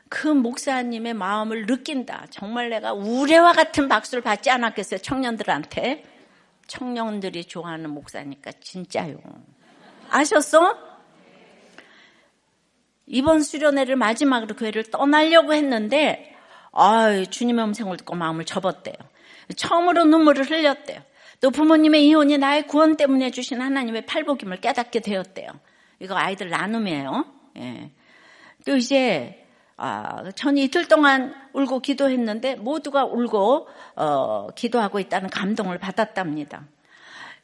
[0.09, 2.27] 그 목사님의 마음을 느낀다.
[2.31, 5.01] 정말 내가 우레와 같은 박수를 받지 않았겠어요.
[5.01, 6.05] 청년들한테.
[6.67, 9.19] 청년들이 좋아하는 목사니까 진짜요.
[10.11, 10.77] 아셨어?
[13.07, 16.35] 이번 수련회를 마지막으로 교회를 떠나려고 했는데
[16.73, 18.95] 아, 주님의 음성을 듣고 마음을 접었대요.
[19.57, 21.01] 처음으로 눈물을 흘렸대요.
[21.41, 25.49] 또 부모님의 이혼이 나의 구원 때문에 주신 하나님의 팔복임을 깨닫게 되었대요.
[26.01, 27.25] 이거 아이들 나눔이에요.
[27.59, 27.91] 예.
[28.67, 36.67] 또 이제 아, 전 이틀 동안 울고 기도했는데 모두가 울고 어, 기도하고 있다는 감동을 받았답니다.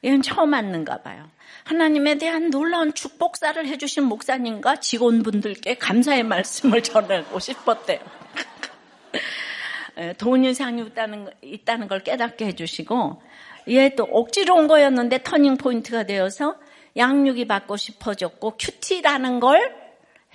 [0.02, 1.28] 이건 처음 맞는가 봐요.
[1.64, 8.00] 하나님에 대한 놀라운 축복사를 해주신 목사님과 직원분들께 감사의 말씀을 전하고 싶었대요.
[10.18, 13.22] 돈 우상이 있다는, 있다는 걸 깨닫게 해주시고
[13.68, 16.56] 얘 또 억지로 온 거였는데 turning point가 되어서
[16.96, 19.74] 양육이 받고 싶어졌고 QT라는 걸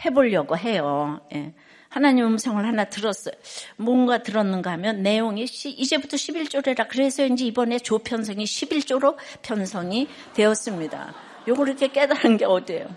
[0.06, 1.20] 해보려고 해요.
[1.34, 1.54] 예.
[1.90, 3.34] 하나님 음성을 하나 들었어요.
[3.78, 11.14] 뭔가 들었는가 하면 내용이 이제부터 11조래라 그래서인지 이번에 조편성이 11조로 편성이 되었습니다.
[11.48, 12.88] 요걸 이렇게 깨달은 게 어디예요?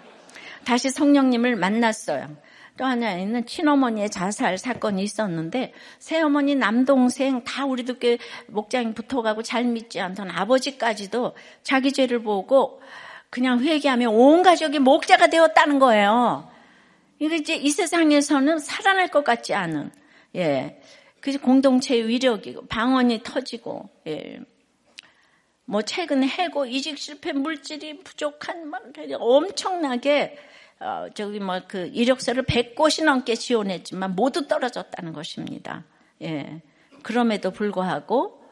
[0.64, 2.28] 다시 성령님을 만났어요.
[2.76, 10.00] 또 하나는 친어머니의 자살 사건이 있었는데 새어머니 남동생 다 우리도 꽤 목장이 붙어가고 잘 믿지
[10.00, 12.80] 않던 아버지까지도 자기 죄를 보고
[13.28, 16.49] 그냥 회개하며 온 가족이 목자가 되었다는 거예요.
[17.20, 19.92] 이게 이제 이 세상에서는 살아날 것 같지 않은
[20.36, 20.80] 예.
[21.20, 24.40] 그 공동체의 위력이고 방언이 터지고 예.
[25.66, 28.82] 뭐 최근 해고 이직 실패 물질이 부족한 막
[29.18, 30.36] 엄청나게
[30.80, 35.84] 어, 저기 뭐 그 이력서를 100곳이 넘게 지원했지만 모두 떨어졌다는 것입니다.
[36.22, 36.62] 예.
[37.02, 38.42] 그럼에도 불구하고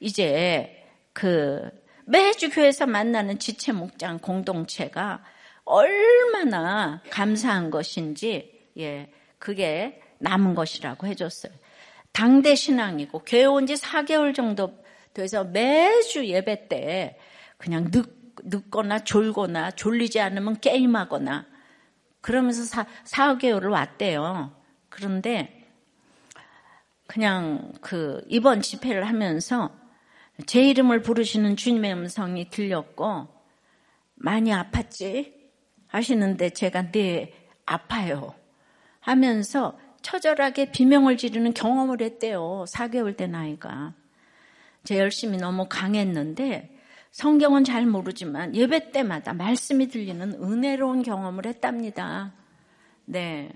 [0.00, 1.70] 이제 그
[2.04, 5.22] 매주 교회에서 만나는 지체 목장 공동체가
[5.66, 9.10] 얼마나 감사한 것인지 예.
[9.38, 11.52] 그게 남은 것이라고 해줬어요.
[12.12, 14.72] 당대 신앙이고 교회 온 지 4개월 정도
[15.12, 17.18] 돼서 매주 예배 때
[17.58, 18.06] 그냥 늦,
[18.42, 21.46] 늦거나 졸거나 졸리지 않으면 게임하거나
[22.20, 24.54] 그러면서 사, 4개월을 왔대요.
[24.88, 25.64] 그런데
[27.06, 29.70] 그냥 그 이번 집회를 하면서
[30.46, 33.28] 제 이름을 부르시는 주님의 음성이 들렸고
[34.14, 35.35] 많이 아팠지
[35.96, 37.32] 하시는데 제가 네
[37.64, 38.34] 아파요
[39.00, 42.64] 하면서 처절하게 비명을 지르는 경험을 했대요.
[42.68, 43.94] 4개월 된 아이가.
[44.84, 46.76] 제 열심히 너무 강했는데
[47.10, 52.34] 성경은 잘 모르지만 예배 때마다 말씀이 들리는 은혜로운 경험을 했답니다.
[53.04, 53.50] 네.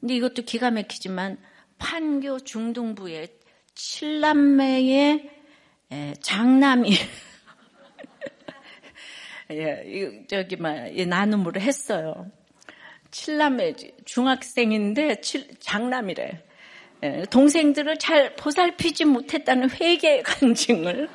[0.00, 1.38] 근데 이것도 기가 막히지만
[1.78, 3.38] 판교 중등부의
[3.74, 5.30] 칠남매의
[6.20, 6.90] 장남이
[9.50, 12.30] 예, 저기 막 나눔으로 했어요.
[13.10, 13.74] 칠남매
[14.04, 16.42] 중학생인데 칠, 장남이래.
[17.04, 21.08] 예, 동생들을 잘 보살피지 못했다는 회개 간증을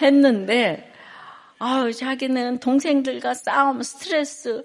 [0.00, 0.90] 했는데,
[1.58, 4.62] 아우, 자기는 동생들과 싸움, 스트레스,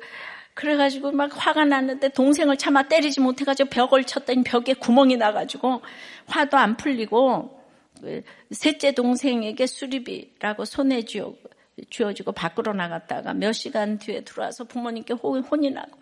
[0.53, 5.81] 그래가지고 막 화가 났는데 동생을 차마 때리지 못해가지고 벽을 쳤더니 벽에 구멍이 나가지고
[6.25, 7.61] 화도 안 풀리고
[8.01, 10.65] 그 셋째 동생에게 수리비라고
[11.05, 11.33] 쥐어,
[11.89, 15.99] 쥐어지고 밖으로 나갔다가 몇 시간 뒤에 들어와서 부모님께 혼이 나고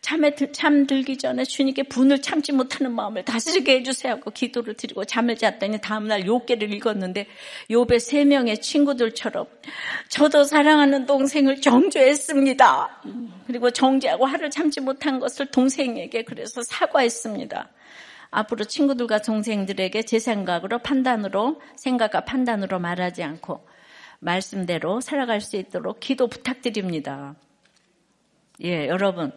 [0.00, 5.78] 잠에 잠들기 전에 주님께 분을 참지 못하는 마음을 다스리게 해주세요 하고 기도를 드리고 잠을 잤더니
[5.80, 7.26] 다음날 요괴를 읽었는데
[7.70, 9.46] 요배 세 명의 친구들처럼
[10.08, 13.02] 저도 사랑하는 동생을 정죄했습니다.
[13.46, 17.68] 그리고 정죄하고 화를 참지 못한 것을 동생에게 그래서 사과했습니다.
[18.30, 23.68] 앞으로 친구들과 동생들에게 제 생각으로 판단으로 생각과 판단으로 말하지 않고
[24.20, 27.34] 말씀대로 살아갈 수 있도록 기도 부탁드립니다.
[28.62, 29.32] 예, 여러분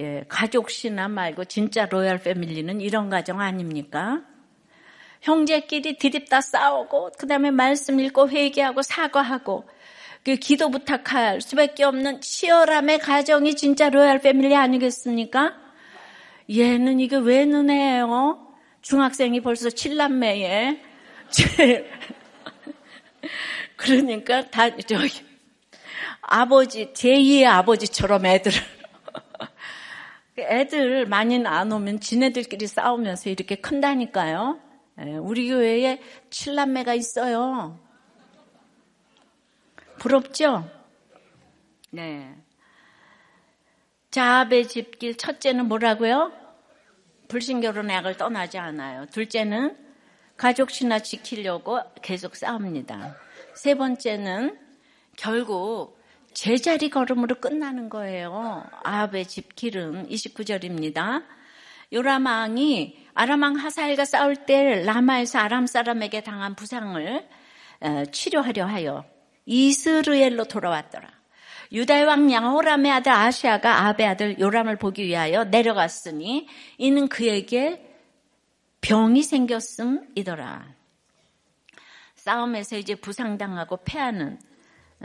[0.00, 4.22] 예, 가족 신화 말고 진짜 로얄 패밀리는 이런 가정 아닙니까?
[5.22, 9.68] 형제끼리 드립다 싸우고 그다음에 말씀 읽고 회개하고 사과하고
[10.24, 15.54] 그 기도 부탁할 수밖에 없는 치열함의 가정이 진짜 로얄 패밀리 아니겠습니까?
[16.50, 18.46] 얘는 이게 왜 눈해요?
[18.82, 20.80] 중학생이 벌써 칠남매에
[23.76, 25.24] 그러니까 다 저기
[26.20, 28.60] 아버지 제2의 아버지처럼 애들을
[30.38, 34.60] 애들 많이 안 오면 지네들끼리 싸우면서 이렇게 큰다니까요.
[35.00, 37.78] 예, 우리 교회에 칠남매가 있어요.
[39.98, 40.70] 부럽죠?
[41.90, 42.34] 네.
[44.10, 46.32] 자합의 집길 첫째는 뭐라고요?
[47.28, 49.06] 불신결혼의 악을 떠나지 않아요.
[49.06, 49.76] 둘째는
[50.36, 53.16] 가족 신화 지키려고 계속 싸웁니다.
[53.56, 54.58] 세 번째는
[55.16, 55.98] 결국
[56.34, 58.64] 제자리 걸음으로 끝나는 거예요.
[58.84, 61.24] 아합의 집 길은 29절입니다.
[61.92, 67.26] 요라망이 아람왕 하사엘과 싸울 때 라마에서 아람 사람에게 당한 부상을
[68.12, 69.04] 치료하려 하여
[69.46, 71.08] 이스르엘로 돌아왔더라.
[71.72, 77.96] 유다의 왕 양호람의 아들 아시아가 아합의 아들 요람을 보기 위하여 내려갔으니 이는 그에게
[78.82, 80.75] 병이 생겼음이더라.
[82.26, 84.40] 싸움에서 이제 부상당하고 패하는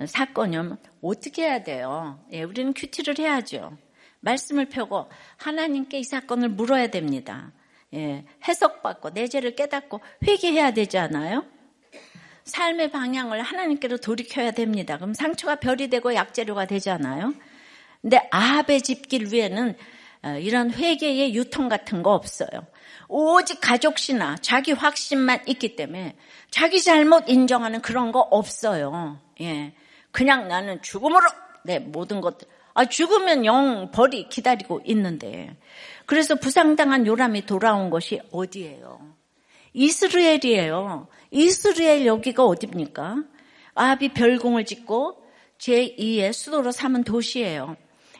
[0.08, 2.20] 사건이면 어떻게 해야 돼요?
[2.32, 3.78] 예, 우리는 큐티를 해야죠.
[4.22, 5.08] 말씀을 펴고
[5.38, 7.52] 하나님께 이 사건을 물어야 됩니다.
[7.94, 11.46] 예, 해석받고 내 죄를 깨닫고 회개해야 되지 않아요?
[12.46, 14.98] 삶의 방향을 하나님께로 돌이켜야 됩니다.
[14.98, 17.36] 그럼 상처가 별이 되고 약재료가 되잖아요.
[18.02, 19.78] 근데 아합의 집길 위에는
[20.24, 22.66] 어, 이런 회개의 유통 같은 거 없어요.
[23.14, 26.16] 오직 가족시나 자기 확신만 있기 때문에
[26.50, 29.20] 자기 잘못 인정하는 그런 거 없어요.
[29.42, 29.74] 예.
[30.12, 31.28] 그냥 나는 죽음으로
[31.66, 32.48] 내 모든 것들.
[32.74, 35.58] 아, 죽으면 영 벌이 기다리고 있는데.
[36.06, 39.14] 그래서 부상당한 요람이 돌아온 것이 어디예요?
[39.74, 41.10] 이스라엘이에요.
[41.32, 43.24] 이스라엘 여기가 어디입니까?
[43.76, 45.22] 아합이 별궁을 짓고
[45.58, 47.76] 제2의 수도로 삼은 도시예요.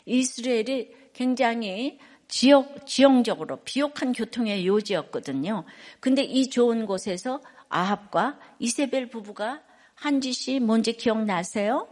[0.06, 1.98] 이스라엘이 굉장히
[2.32, 5.66] 지역, 지형적으로 비옥한 교통의 요지였거든요.
[6.00, 9.62] 근데 이 좋은 곳에서 아합과 이세벨 부부가
[9.96, 11.90] 한 짓이 뭔지 기억나세요?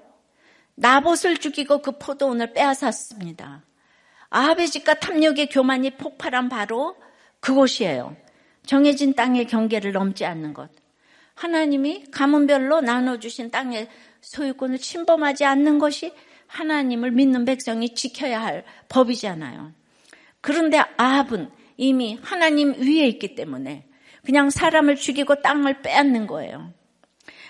[0.75, 3.63] 나봇을 죽이고 그 포도원을 빼앗았습니다.
[4.29, 6.95] 아합의 집과 탐욕의 교만이 폭발한 바로
[7.41, 8.15] 그곳이에요.
[8.65, 10.71] 정해진 땅의 경계를 넘지 않는 것.
[11.35, 13.89] 하나님이 가문별로 나눠주신 땅의
[14.21, 16.13] 소유권을 침범하지 않는 것이
[16.47, 19.78] 하나님을 믿는 백성이 지켜야 할 법이잖아요.
[20.41, 23.87] 그런데 아합은 이미 하나님 위에 있기 때문에
[24.23, 26.73] 그냥 사람을 죽이고 땅을 빼앗는 거예요.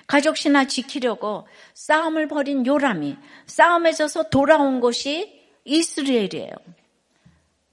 [0.08, 6.52] 가족 신화 지키려고 싸움을 벌인 요람이 싸움에 져서 돌아온 곳이 이스라엘이에요.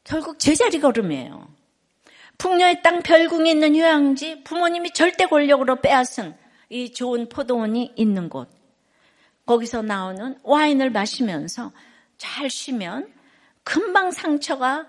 [0.04, 1.48] 결국 제자리 걸음이에요.
[2.38, 6.36] 풍요의 땅 별궁이 있는 휴양지, 부모님이 절대 권력으로 빼앗은
[6.68, 8.50] 이 좋은 포도원이 있는 곳.
[9.46, 11.72] 거기서 나오는 와인을 마시면서
[12.18, 13.12] 잘 쉬면
[13.62, 14.86] 금방 상처가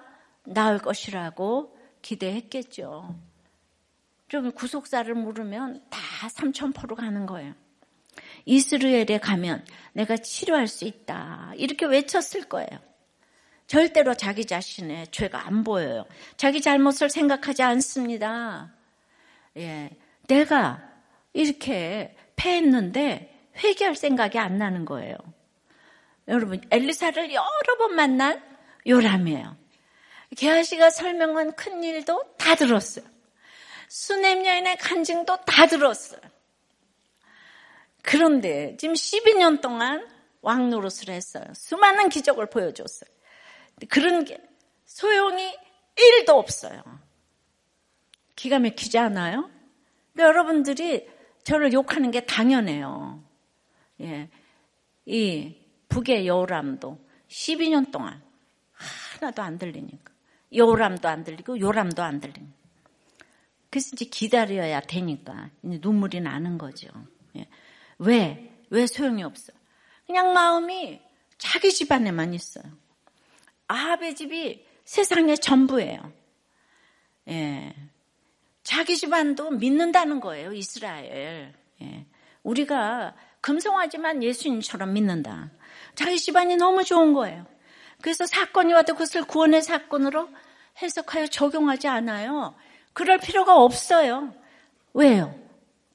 [0.47, 3.15] 나을 것이라고 기대했겠죠.
[4.27, 7.53] 좀 구속사를 물으면 다 삼천포로 가는 거예요.
[8.45, 11.53] 이스라엘에 가면 내가 치료할 수 있다.
[11.55, 12.69] 이렇게 외쳤을 거예요.
[13.67, 16.05] 절대로 자기 자신의 죄가 안 보여요.
[16.37, 18.73] 자기 잘못을 생각하지 않습니다.
[19.57, 19.89] 예.
[20.27, 20.81] 내가
[21.33, 25.17] 이렇게 패했는데 회개할 생각이 안 나는 거예요.
[26.27, 28.41] 여러분, 엘리사를 여러 번 만난
[28.85, 29.57] 요람이에요.
[30.37, 33.05] 게하시가 설명한 큰 일도 다 들었어요.
[33.89, 36.21] 수냄 여인의 간증도 다 들었어요.
[38.03, 40.07] 그런데 지금 12년 동안
[40.41, 41.43] 왕 노릇을 했어요.
[41.53, 43.09] 수많은 기적을 보여줬어요.
[43.89, 44.39] 그런 게
[44.85, 45.57] 소용이
[45.95, 46.81] 1도 없어요.
[48.35, 49.49] 기가 막히지 않아요?
[50.13, 51.09] 근데 여러분들이
[51.43, 53.23] 저를 욕하는 게 당연해요.
[54.01, 54.29] 예.
[55.05, 55.55] 이
[55.89, 58.21] 북의 여람도 12년 동안
[58.73, 60.16] 하나도 안 들리니까.
[60.53, 62.57] 여람도 안 들리고 요람도 안 들리니까.
[63.69, 66.87] 그래서 이제 기다려야 되니까 이제 눈물이 나는 거죠.
[67.35, 67.47] 예.
[67.99, 68.53] 왜?
[68.69, 69.53] 왜 소용이 없어?
[70.05, 71.01] 그냥 마음이
[71.37, 72.63] 자기 집안에만 있어요.
[73.67, 76.13] 아합의 집이 세상의 전부예요.
[77.29, 77.75] 예.
[78.63, 81.53] 자기 집안도 믿는다는 거예요, 이스라엘.
[81.81, 82.05] 예.
[82.43, 85.51] 우리가 금송하지만 예수님처럼 믿는다.
[85.95, 87.45] 자기 집안이 너무 좋은 거예요.
[88.01, 90.29] 그래서 사건이 와도 그것을 구원의 사건으로
[90.81, 92.55] 해석하여 적용하지 않아요.
[92.93, 94.33] 그럴 필요가 없어요.
[94.93, 95.37] 왜요?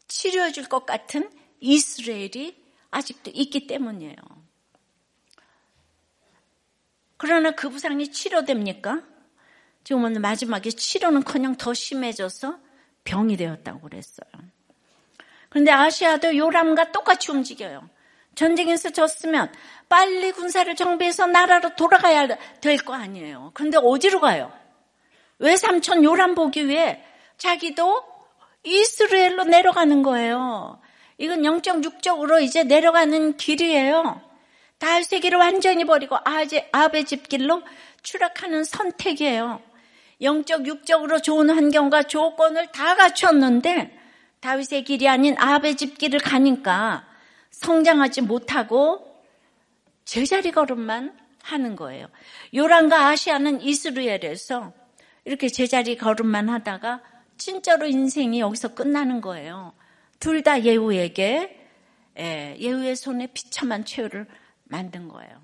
[0.08, 1.30] 치료해 줄 것 같은
[1.60, 4.16] 이스라엘이 아직도 있기 때문이에요.
[7.16, 9.02] 그러나 그 부상이 치료됩니까?
[9.84, 12.58] 지금은 마지막에 치료는 그냥 더 심해져서
[13.04, 14.30] 병이 되었다고 그랬어요.
[15.48, 17.88] 그런데 아시아도 요람과 똑같이 움직여요.
[18.34, 19.52] 전쟁에서 졌으면
[19.88, 22.28] 빨리 군사를 정비해서 나라로 돌아가야
[22.60, 23.50] 될 거 아니에요.
[23.54, 24.52] 그런데 어디로 가요?
[25.38, 27.02] 왜 삼촌 요람 보기 위해
[27.36, 28.02] 자기도
[28.62, 30.80] 이스라엘로 내려가는 거예요.
[31.18, 34.20] 이건 영적 육적으로 이제 내려가는 길이에요.
[34.78, 36.16] 달세기를 완전히 버리고
[36.72, 37.62] 아베 집길로
[38.02, 39.60] 추락하는 선택이에요.
[40.20, 43.98] 영적 육적으로 좋은 환경과 조건을 다 갖췄는데
[44.40, 47.04] 다윗의 길이 아닌 아베 집길을 가니까
[47.52, 49.22] 성장하지 못하고
[50.04, 52.08] 제자리 걸음만 하는 거예요.
[52.54, 54.72] 요란과 아시아는 이스라엘에서
[55.24, 57.02] 이렇게 제자리 걸음만 하다가
[57.36, 59.72] 진짜로 인생이 여기서 끝나는 거예요.
[60.18, 61.58] 둘 다 예후에게
[62.18, 64.26] 예, 예후의 손에 비참한 최후를
[64.64, 65.40] 만든 거예요.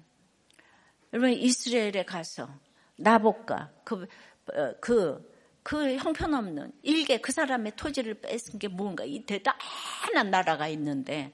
[1.13, 2.49] 여러분 이스라엘에 가서
[2.97, 4.07] 나복과 그,
[4.55, 5.33] 어, 그,
[5.63, 11.33] 그 형편없는 일개 그 사람의 토지를 뺏은 게 뭔가 이 대단한 나라가 있는데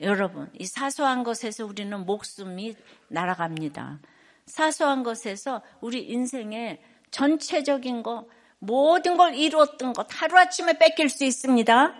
[0.00, 2.74] 여러분 이 사소한 것에서 우리는 목숨이
[3.08, 4.00] 날아갑니다.
[4.46, 6.80] 사소한 것에서 우리 인생의
[7.10, 8.26] 전체적인 거
[8.58, 11.94] 모든 걸 이루었던 것 하루아침에 뺏길 수 있습니다.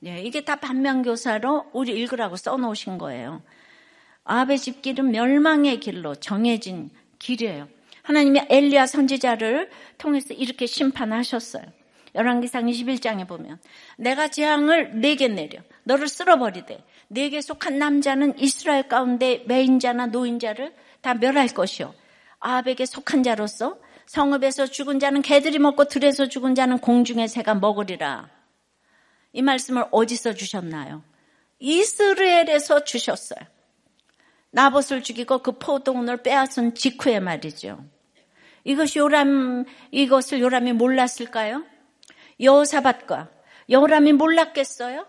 [0.00, 3.42] 네, 이게 다 반면교사로 우리 읽으라고 써놓으신 거예요.
[4.24, 7.68] 아합의 집길은 멸망의 길로 정해진 길이에요.
[8.02, 11.64] 하나님이 엘리야 선지자를 통해서 이렇게 심판하셨어요.
[12.14, 13.58] 열왕기상 21장에 보면
[13.98, 21.48] 내가 재앙을 내게 내려 너를 쓸어버리되 내게 속한 남자는 이스라엘 가운데 매인자나 노인자를 다 멸할
[21.48, 21.94] 것이요
[22.40, 28.30] 아합에게 속한 자로서 성읍에서 죽은 자는 개들이 먹고 들에서 죽은 자는 공중의 새가 먹으리라.
[29.32, 31.02] 이 말씀을 어디서 주셨나요?
[31.58, 33.40] 이스라엘에서 주셨어요.
[34.50, 37.84] 나봇을 죽이고 그 포도원을 빼앗은 직후에 말이죠.
[38.64, 41.64] 이것이 요람, 이것을 요람이 몰랐을까요?
[42.40, 43.28] 여호사밭과
[43.68, 45.06] 여호람이 몰랐겠어요?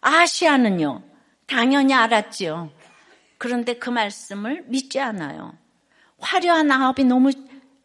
[0.00, 1.02] 아시아는요,
[1.50, 2.70] 당연히 알았지요.
[3.36, 5.58] 그런데 그 말씀을 믿지 않아요.
[6.18, 7.32] 화려한 아합이 너무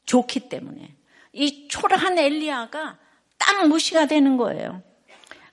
[0.05, 0.95] 좋기 때문에.
[1.34, 2.99] 이 초라한 엘리야가
[3.39, 4.84] 딱 무시가 되는 거예요.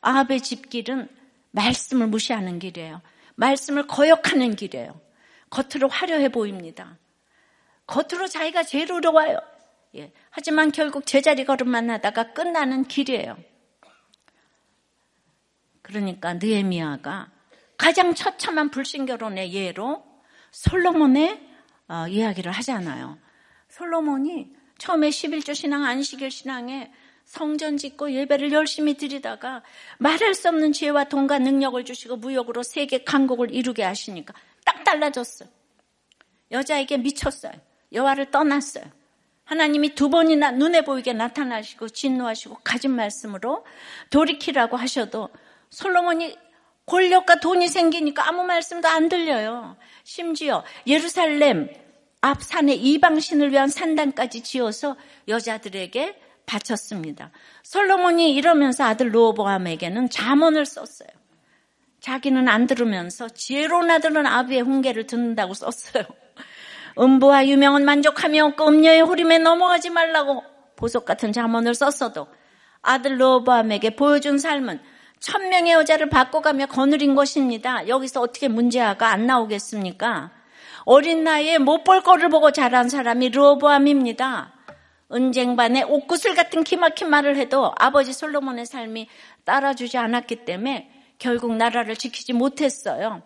[0.03, 1.09] 아합의 집길은
[1.53, 3.01] 말씀을 무시하는 길이에요.
[3.35, 5.01] 말씀을 거역하는 길이에요.
[5.49, 6.99] 겉으로 화려해 보입니다.
[7.87, 9.39] 겉으로 자기가 제일 어려워요.
[9.97, 10.13] 예.
[10.29, 13.39] 하지만 결국 제자리 걸음만 하다가 끝나는 길이에요.
[15.81, 17.32] 그러니까 느에미아가
[17.83, 20.05] 가장 처참한 불신결혼의 예로
[20.53, 21.41] 솔로몬의
[21.89, 23.19] 어, 이야기를 하잖아요.
[23.69, 26.93] 솔로몬이 처음에 11조 신앙, 안식일 신앙에
[27.25, 29.65] 성전 짓고 예배를 열심히 드리다가
[29.99, 34.33] 말할 수 없는 지혜와 돈과 능력을 주시고 무역으로 세계 강국을 이루게 하시니까
[34.65, 35.49] 딱 달라졌어요.
[36.53, 37.53] 여자에게 미쳤어요.
[37.93, 38.85] 여호와를 떠났어요.
[39.43, 43.67] 하나님이 두 번이나 눈에 보이게 나타나시고 진노하시고 가진 말씀으로
[44.11, 45.31] 돌이키라고 하셔도
[45.71, 46.37] 솔로몬이
[46.93, 49.77] 권력과 돈이 생기니까 아무 말씀도 안 들려요.
[50.05, 51.71] 심지어 예루살렘
[52.21, 57.31] 앞 산에 이방신을 위한 산당까지 지어서 여자들에게 바쳤습니다.
[57.63, 61.09] 솔로몬이 이러면서 아들 로보암에게는 자문을 썼어요.
[62.01, 66.05] 자기는 안 들으면서 지혜로운 아들은 아비의 훈계를 듣는다고 썼어요.
[66.99, 70.45] 음부와 유명은 만족하며 없고 음녀의 호림에 넘어가지 말라고
[70.77, 72.27] 보석 같은 자문을 썼어도
[72.83, 74.92] 아들 로보암에게 보여준 삶은
[75.23, 77.87] 천명의 여자를 바꿔가며 거느린 것입니다.
[77.87, 80.33] 여기서 어떻게 문제가 안 나오겠습니까?
[80.85, 84.53] 어린 나이에 못 볼 거를 보고 자란 사람이 로보암입니다.
[85.13, 89.09] 은쟁반에 옥구슬 같은 기막힌 말을 해도 아버지 솔로몬의 삶이
[89.45, 93.23] 따라주지 않았기 때문에 결국 나라를 지키지 못했어요.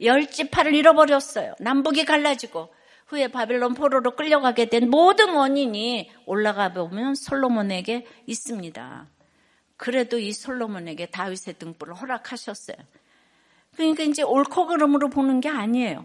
[0.00, 1.54] 열지파를 잃어버렸어요.
[1.58, 2.68] 남북이 갈라지고
[3.06, 9.08] 후에 바빌론 포로로 끌려가게 된 모든 원인이 올라가 보면 솔로몬에게 있습니다.
[9.80, 12.76] 그래도 이 솔로몬에게 다윗의 등불을 허락하셨어요.
[13.74, 16.04] 그러니까 이제 옳고 그름으로 보는 게 아니에요.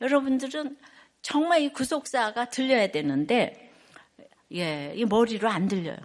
[0.00, 0.76] 여러분들은
[1.22, 3.70] 정말 이 구속사가 들려야 되는데,
[4.52, 5.98] 예, 이 머리로 안 들려요.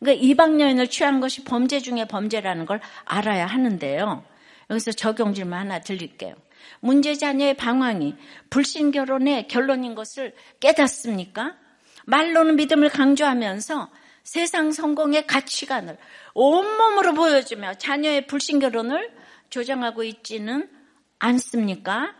[0.00, 4.24] 그러니까 이방 여인을 취한 것이 범죄 중에 범죄라는 걸 알아야 하는데요.
[4.68, 6.34] 여기서 적용 질문 하나 드릴게요.
[6.80, 8.16] 문제 자녀의 방황이
[8.50, 11.54] 불신 결혼의 결론인 것을 깨닫습니까?
[12.06, 13.90] 말로는 믿음을 강조하면서
[14.28, 15.96] 세상 성공의 가치관을
[16.34, 19.10] 온몸으로 보여주며 자녀의 불신 결혼을
[19.48, 20.70] 조장하고 있지는
[21.18, 22.14] 않습니까?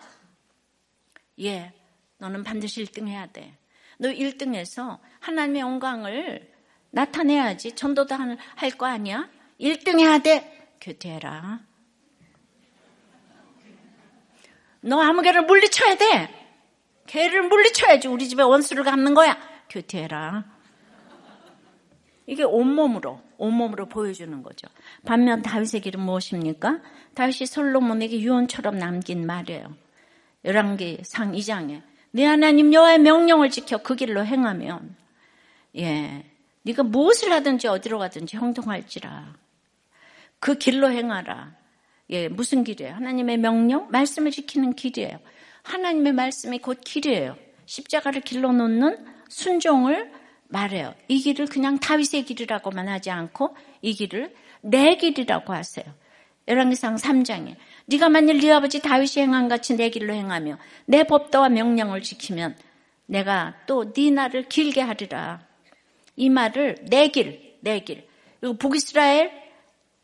[1.43, 1.75] 예,
[2.17, 3.59] 너는 반드시 1등 해야 돼.
[3.99, 6.51] 너 1등해서 하나님의 영광을
[6.93, 7.73] 나타내야지.
[7.73, 9.29] 전도도 할 거 아니야?
[9.61, 10.71] 1등 해야 돼.
[10.81, 11.61] 교태해라.
[14.81, 16.57] 너 아무 개를 물리쳐야 돼.
[17.07, 18.09] 개를 물리쳐야지.
[18.09, 19.37] 우리 집에 원수를 갚는 거야.
[19.69, 20.58] 교태해라.
[22.29, 24.68] 이게 온몸으로, 온몸으로 보여주는 거죠.
[25.07, 26.81] 반면 다윗의 길은 무엇입니까?
[27.14, 29.74] 다윗이 솔로몬에게 유언처럼 남긴 말이에요.
[30.45, 34.95] 열왕기 상 2장에 내 하나님 여호와의 명령을 지켜 그 길로 행하면
[35.79, 36.26] 예,
[36.62, 39.35] 네가 무엇을 하든지 어디로 가든지 형통할지라.
[40.39, 41.55] 그 길로 행하라.
[42.11, 42.95] 예, 무슨 길이에요?
[42.95, 45.18] 하나님의 명령, 말씀을 지키는 길이에요.
[45.62, 47.39] 하나님의 말씀이 곧 길이에요.
[47.64, 50.12] 십자가를 길로 놓는 순종을
[50.49, 50.94] 말해요.
[51.09, 55.86] 이 길을 그냥 다윗의 길이라고만 하지 않고 이 길을 내 길이라고 하세요.
[56.49, 62.03] 열왕기상 3장에 네가 만일 네 아버지 다윗이 행한 같이 내 길로 행하며 내 법도와 명령을
[62.03, 62.57] 지키면
[63.07, 65.46] 내가 또 네 날을 길게 하리라.
[66.16, 68.09] 이 말을 내 길, 내 길.
[68.40, 69.30] 그리고 북이스라엘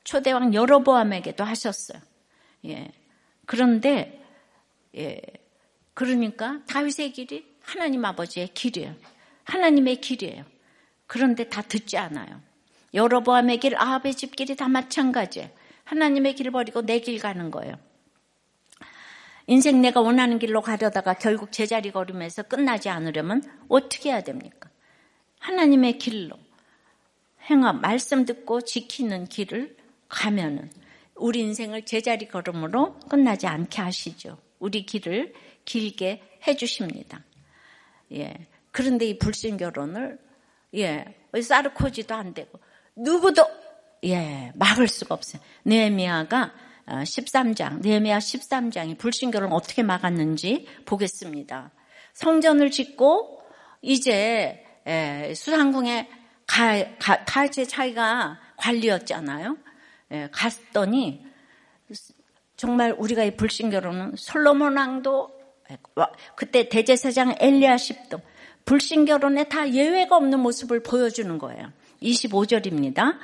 [0.05, 2.01] 초대왕 여로보암에게도 하셨어요.
[2.67, 2.93] 예.
[3.47, 4.23] 그런데
[4.97, 5.21] 예.
[5.95, 8.95] 그러니까 다윗의 길이 하나님 아버지의 길이에요.
[9.45, 10.45] 하나님의 길이에요.
[11.07, 12.41] 그런데 다 듣지 않아요.
[12.95, 15.51] 여로보암의 길, 아합의 집 길이 다 마찬가지예요.
[15.85, 17.75] 하나님의 길 버리고 내 길 가는 거예요.
[19.47, 24.71] 인생 내가 원하는 길로 가려다가 결국 제자리 걸으면서 끝나지 않으려면 어떻게 해야 됩니까?
[25.41, 26.39] 하나님의 길로
[27.51, 29.77] 행함, 말씀 듣고 지키는 길을
[30.09, 30.71] 가면은
[31.15, 34.39] 우리 인생을 제자리 걸음으로 끝나지 않게 하시죠.
[34.59, 35.35] 우리 길을
[35.67, 37.23] 길게 해주십니다.
[38.13, 38.35] 예.
[38.75, 40.19] 그런데 이 불신 결혼을
[40.75, 41.05] 예,
[41.41, 42.59] 사르코지도 안 되고
[42.97, 43.47] 누구도
[44.03, 45.41] 예, 막을 수가 없어요.
[45.65, 46.53] 느헤미야가
[46.89, 51.71] 13장, 어, 느헤미야 13장이 불신교를 어떻게 막았는지 보겠습니다.
[52.15, 53.43] 성전을 짓고
[53.81, 56.11] 이제 예, 수상궁에
[56.45, 59.57] 가, 가, 가제 차이가 관리였잖아요.
[60.11, 61.25] 예, 갔더니
[62.57, 65.31] 정말 우리가 이 불신교로는 솔로몬 왕도
[65.71, 65.79] 예,
[66.35, 68.34] 그때 대제사장 엘리야십도
[68.65, 71.71] 불신결혼에 다 예외가 없는 모습을 보여주는 거예요.
[72.03, 73.17] 25절입니다.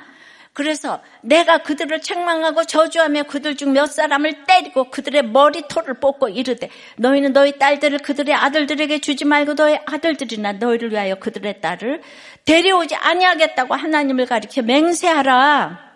[0.53, 7.31] 그래서 내가 그들을 책망하고 저주하며 그들 중 몇 사람을 때리고 그들의 머리털을 뽑고 이르되 너희는
[7.31, 12.01] 너희 딸들을 그들의 아들들에게 주지 말고 너희 아들들이나 너희를 위하여 그들의 딸을
[12.43, 15.91] 데려오지 아니하겠다고 하나님을 가리켜 맹세하라.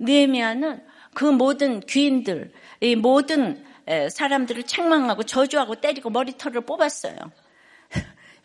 [0.00, 0.82] 느헤미야는
[1.14, 3.64] 그 모든 귀인들, 이 모든
[4.10, 7.14] 사람들을 책망하고 저주하고 때리고 머리털을 뽑았어요.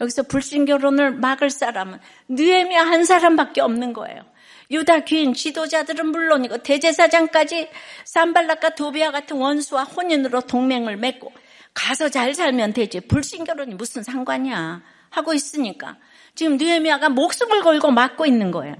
[0.01, 4.23] 여기서 불신 결혼을 막을 사람은 느헤미야 한 사람밖에 없는 거예요.
[4.71, 7.69] 유다 귀인 지도자들은 물론이고 대제사장까지
[8.03, 11.31] 산발락과 도비아 같은 원수와 혼인으로 동맹을 맺고
[11.73, 15.97] 가서 잘 살면 되지 불신 결혼이 무슨 상관이야 하고 있으니까
[16.33, 18.75] 지금 느헤미야가 목숨을 걸고 막고 있는 거예요.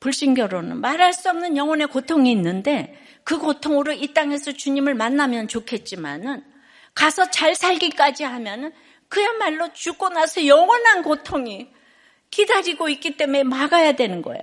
[0.00, 6.42] 불신 결혼은 말할 수 없는 영혼의 고통이 있는데 그 고통으로 이 땅에서 주님을 만나면 좋겠지만은
[6.94, 8.72] 가서 잘 살기까지 하면은
[9.10, 11.70] 그야말로 죽고 나서 영원한 고통이
[12.30, 14.40] 기다리고 있기 때문에 막아야 되는 거예요.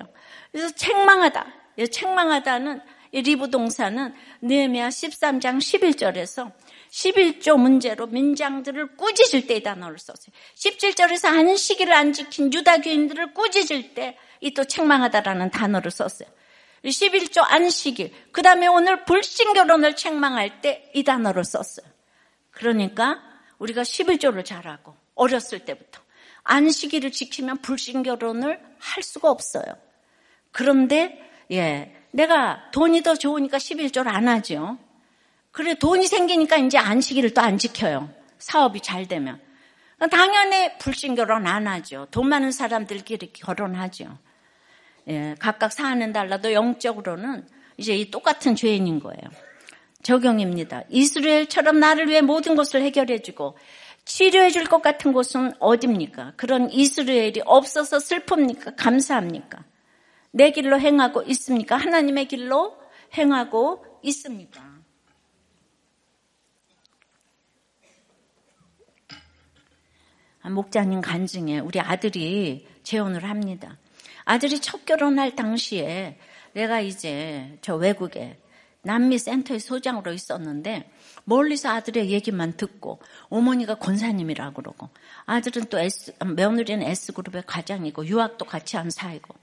[0.51, 1.47] 그래서 책망하다.
[1.91, 2.81] 책망하다는
[3.13, 6.51] 리브 동사는 느헤미야 13장 11절에서
[6.91, 10.33] 11조 문제로 민장들을 꾸짖을 때 이 단어를 썼어요.
[10.55, 16.29] 17절에서 안식일을 안 지킨 유다 교인들을 꾸짖을 때 이 또 책망하다라는 단어를 썼어요.
[16.85, 21.87] 11조 안식일, 그 다음에 오늘 불신 결혼을 책망할 때 이 단어를 썼어요.
[22.51, 23.21] 그러니까
[23.59, 26.01] 우리가 11조를 잘하고 어렸을 때부터
[26.43, 29.65] 안식일을 지키면 불신 결혼을 할 수가 없어요.
[30.51, 31.19] 그런데
[31.51, 34.77] 예, 내가 돈이 더 좋으니까 11조를 안 하죠.
[35.51, 38.09] 그래 돈이 생기니까 이제 안식일을 또 안 지켜요.
[38.37, 39.41] 사업이 잘 되면.
[40.11, 42.07] 당연히 불신 결혼 안 하죠.
[42.11, 44.17] 돈 많은 사람들끼리 결혼하죠.
[45.07, 47.47] 예, 각각 사는 달라도 영적으로는
[47.77, 49.46] 이제 이 똑같은 죄인인 거예요.
[50.07, 50.83] 적용입니다.
[50.89, 53.57] 이스라엘처럼 나를 위해 모든 것을 해결해주고
[54.05, 56.33] 치료해 줄 것 같은 곳은 어딥니까?
[56.37, 58.75] 그런 이스라엘이 없어서 슬픕니까?
[58.77, 59.65] 감사합니까?
[60.31, 61.75] 내 길로 행하고 있습니까?
[61.75, 62.77] 하나님의 길로
[63.17, 64.63] 행하고 있습니까?
[70.41, 73.77] 아, 목자님 간증에 우리 아들이 재혼을 합니다.
[74.23, 76.17] 아들이 첫 결혼할 당시에
[76.53, 78.37] 내가 이제 저 외국에
[78.87, 80.89] 남미 센터의 소장으로 있었는데
[81.25, 84.89] 멀리서 아들의 얘기만 듣고 어머니가 권사님이라 고 그러고
[85.25, 89.35] 아들은 또 S, 며느리는 S그룹의 과장이고 유학도 같이 한 사이고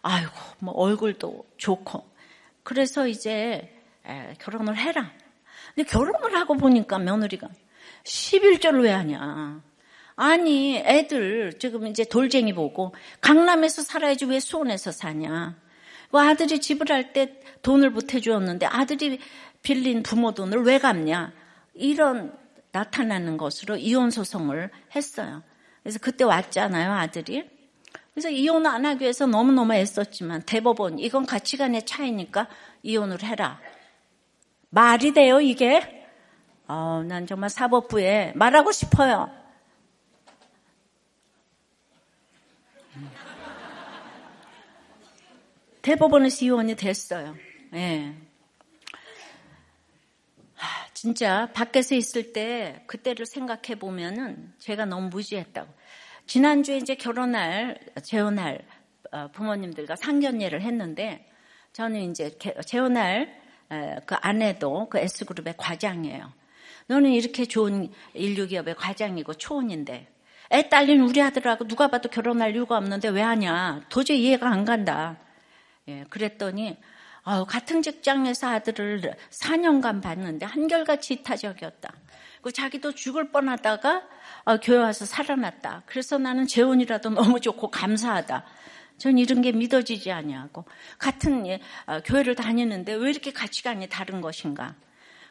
[0.00, 2.10] 아이고 뭐 얼굴도 좋고
[2.62, 3.70] 그래서 이제
[4.06, 5.12] 에, 결혼을 해라.
[5.74, 7.48] 근데 결혼을 하고 보니까 며느리가
[8.04, 9.60] 11조를 왜 하냐.
[10.16, 15.60] 아니 애들 지금 이제 돌쟁이 보고 강남에서 살아야지 왜 수원에서 사냐.
[16.12, 19.18] 그 아들이 집을 할 때 돈을 보태 주었는데 아들이
[19.62, 21.32] 빌린 부모 돈을 왜 갚냐.
[21.74, 22.36] 이런
[22.70, 25.42] 나타나는 것으로 이혼 소송을 했어요.
[25.82, 27.48] 그래서 그때 왔잖아요, 아들이.
[28.12, 32.46] 그래서 이혼 안 하기 위해서 너무너무 애썼지만 대법원 이건 가치관의 차이니까
[32.82, 33.58] 이혼을 해라.
[34.68, 36.06] 말이 돼요, 이게?
[36.68, 39.30] 어, 난 정말 사법부에 말하고 싶어요.
[45.82, 47.36] 대법원에서 이혼이 됐어요.
[47.74, 48.14] 예.
[50.94, 55.68] 진짜 밖에서 있을 때 그때를 생각해 보면은 제가 너무 무지했다고.
[56.26, 58.64] 지난주에 이제 결혼할, 재혼할
[59.10, 61.28] 어, 부모님들과 상견례를 했는데
[61.72, 63.42] 저는 이제 재혼할
[64.06, 66.32] 그 아내도 그 S그룹의 과장이에요.
[66.86, 70.08] 너는 이렇게 좋은 인류 기업의 과장이고 초혼인데
[70.52, 73.86] 애 딸린 우리 아들하고 누가 봐도 결혼할 이유가 없는데 왜 하냐.
[73.88, 75.18] 도저히 이해가 안 간다.
[75.88, 76.76] 예, 그랬더니
[77.24, 81.92] 어, 같은 직장에서 아들을 4년간 봤는데 한결같이 이타적이었다.
[82.40, 84.02] 그 자기도 죽을 뻔하다가
[84.44, 85.82] 어, 교회 와서 살아났다.
[85.86, 88.44] 그래서 나는 재혼이라도 너무 좋고 감사하다.
[88.98, 90.64] 전 이런 게 믿어지지 아니하고
[90.98, 94.74] 같은 예, 어, 교회를 다니는데 왜 이렇게 가치관이 다른 것인가?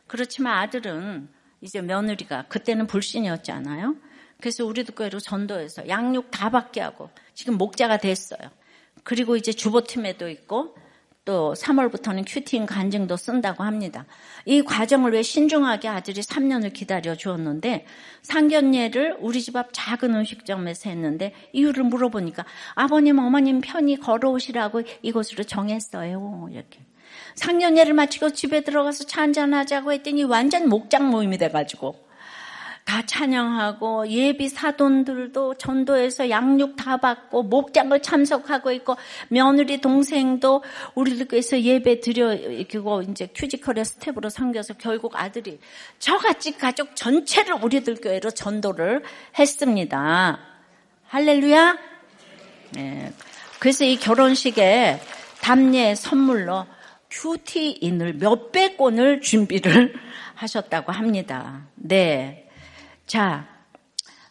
[0.07, 1.29] 그렇지만 아들은
[1.61, 3.95] 이제 며느리가 그때는 불신이었잖아요.
[4.39, 8.49] 그래서 우리도 교회로 전도해서 양육 다 받게 하고 지금 목자가 됐어요.
[9.03, 10.75] 그리고 이제 주보팀에도 있고
[11.23, 14.05] 또 3월부터는 큐팅 간증도 쓴다고 합니다.
[14.45, 17.85] 이 과정을 왜 신중하게 아들이 3년을 기다려 주었는데
[18.23, 26.49] 상견례를 우리 집 앞 작은 음식점에서 했는데 이유를 물어보니까 아버님 어머님 편히 걸어오시라고 이곳으로 정했어요.
[26.51, 26.79] 이렇게.
[27.35, 32.10] 상견례를 마치고 집에 들어가서 차 한잔 하자고 했더니 완전 목장 모임이 돼가지고
[32.85, 38.97] 다 찬양하고 예비 사돈들도 전도해서 양육 다 받고 목장을 참석하고 있고
[39.29, 40.63] 며느리 동생도
[40.95, 45.59] 우리들 교회에서 예배 드려 이고 이제 큐지컬의 스텝으로 섬겨서 결국 아들이
[45.99, 49.03] 저같이 가족 전체를 우리들 교회로 전도를
[49.37, 50.39] 했습니다.
[51.07, 51.77] 할렐루야.
[52.71, 53.13] 네.
[53.59, 54.99] 그래서 이 결혼식에
[55.41, 56.65] 답례 선물로
[57.09, 59.93] 큐티인을 몇백 권을 준비를
[60.35, 61.67] 하셨다고 합니다.
[61.75, 62.40] 네.
[63.11, 63.45] 자,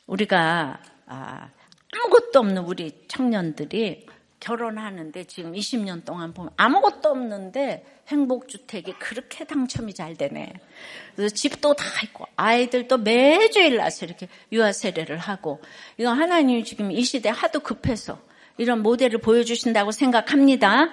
[0.06, 1.50] 우리가 아,
[1.92, 4.06] 아무것도 없는 우리 청년들이
[4.40, 10.54] 결혼하는데 지금 20년 동안 보면 아무것도 없는데 행복주택이 그렇게 당첨이 잘 되네.
[11.14, 15.60] 그래서 집도 다 있고 아이들도 매주일 나서 이렇게 유아 세례를 하고
[15.98, 18.18] 이거 하나님이 지금 이 시대 하도 급해서
[18.56, 20.88] 이런 모델을 보여주신다고 생각합니다.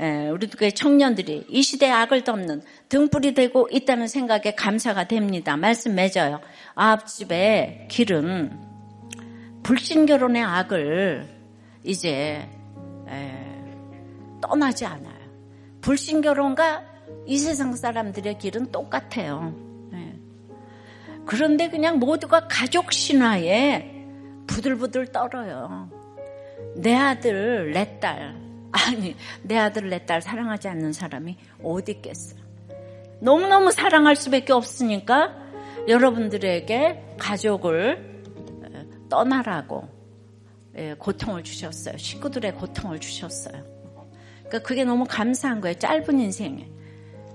[0.00, 5.56] 예, 우리도 청년들이 이 시대의 악을 덮는 등불이 되고 있다는 생각에 감사가 됩니다.
[5.56, 6.40] 말씀 맺어요.
[6.74, 8.58] 앞집의 길은
[9.62, 11.28] 불신 결혼의 악을
[11.84, 12.48] 이제
[14.42, 15.14] 떠나지 않아요.
[15.80, 16.82] 불신 결혼과
[17.26, 19.54] 이 세상 사람들의 길은 똑같아요.
[19.94, 20.14] 예.
[21.24, 23.90] 그런데 그냥 모두가 가족 신화에
[24.46, 25.90] 부들부들 떨어요.
[26.76, 28.34] 내 아들, 내 딸,
[28.74, 32.36] 아니, 내 아들, 내 딸 사랑하지 않는 사람이 어디 있겠어.
[33.20, 35.34] 너무너무 사랑할 수밖에 없으니까
[35.86, 38.22] 여러분들에게 가족을
[39.08, 39.88] 떠나라고
[40.98, 41.96] 고통을 주셨어요.
[41.96, 43.62] 식구들의 고통을 주셨어요.
[44.40, 45.78] 그러니까 그게 너무 감사한 거예요.
[45.78, 46.68] 짧은 인생에.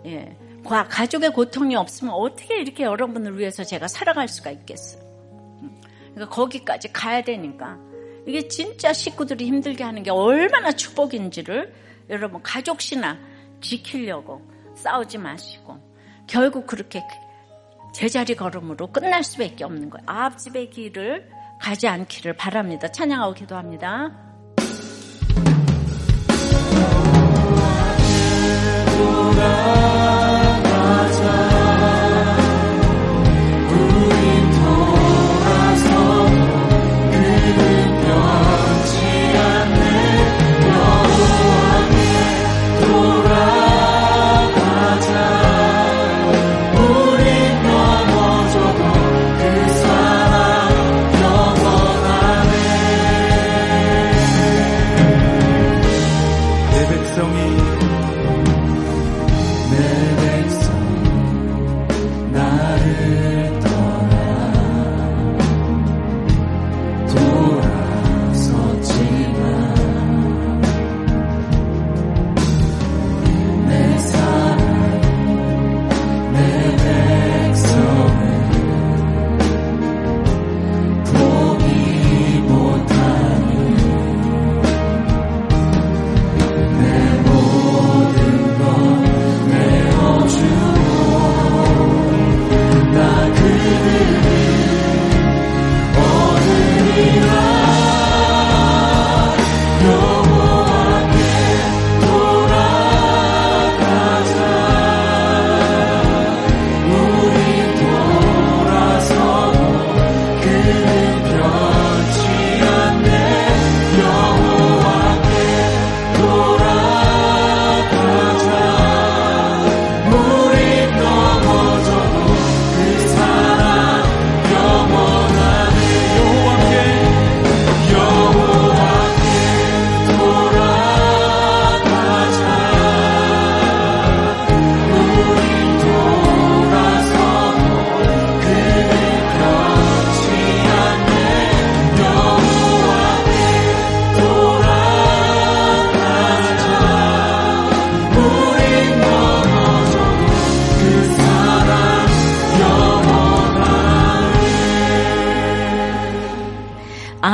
[0.06, 0.38] 예.
[0.64, 5.02] 가족의 고통이 없으면 어떻게 이렇게 여러분을 위해서 제가 살아갈 수가 있겠어요.
[6.14, 7.80] 그러니까 거기까지 가야 되니까
[8.30, 11.74] 이게 진짜 식구들이 힘들게 하는 게 얼마나 축복인지를
[12.12, 13.18] 여러분 가족 신화
[13.60, 15.80] 지키려고 싸우지 마시고
[16.28, 17.02] 결국 그렇게
[17.92, 20.04] 제자리 걸음으로 끝날 수밖에 없는 거예요.
[20.06, 21.28] 앞집의 길을
[21.60, 22.88] 가지 않기를 바랍니다.
[22.88, 24.12] 찬양하고 기도합니다.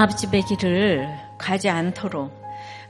[0.06, 1.08] 아합집의 길을
[1.40, 2.32] 가지 않도록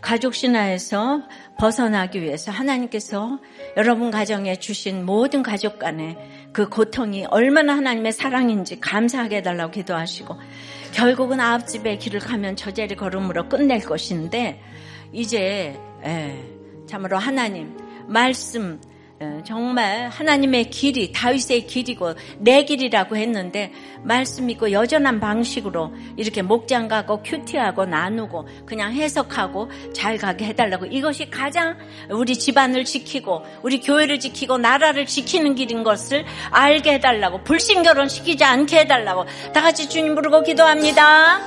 [0.02, 1.22] 가족 신화에서
[1.58, 3.40] 벗어나기 위해서 하나님께서
[3.78, 6.18] 여러분 가정에 주신 모든 가족 간의
[6.52, 10.36] 그 고통이 얼마나 하나님의 사랑인지 감사하게 해달라고 기도하시고
[10.94, 14.62] 결국은 아합집의 길을 가면 저자리 걸음으로 끝낼 것인데
[15.14, 16.44] 이제 에,
[16.86, 18.95] 참으로 하나님 말씀 예,
[19.46, 23.72] 정말 하나님의 길이 다윗의 길이고 내 길이라고 했는데
[24.04, 30.88] 말씀 있고 여전한 방식으로 이렇게 목장 가고 큐티하고 나누고 그냥 해석하고 잘 가게 해달라고.
[30.88, 31.78] 이것이 가장
[32.10, 37.44] 우리 집안을 지키고 우리 교회를 지키고 나라를 지키는 길인 것을 알게 해달라고.
[37.44, 39.26] 불신 결혼 시키지 않게 해달라고.
[39.54, 41.40] 다 같이 주님 부르고 기도합니다.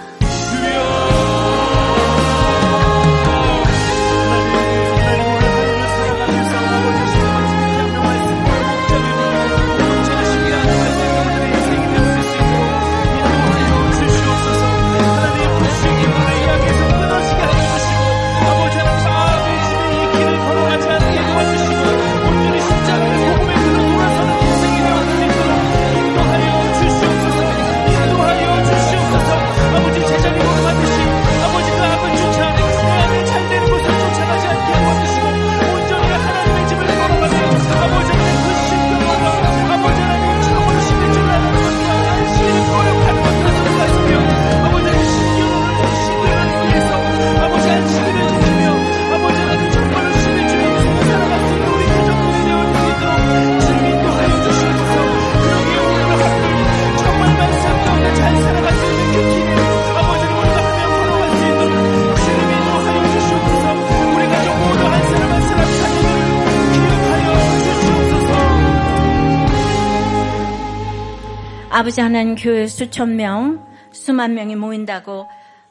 [71.79, 75.29] 아버지 하나님 교회 수천 명, 수만 명이 모인다고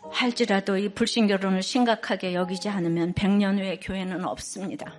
[0.10, 4.93] 할지라도 이 불신 결혼을 심각하게 여기지 않으면 100년 후에 교회는 없습니다.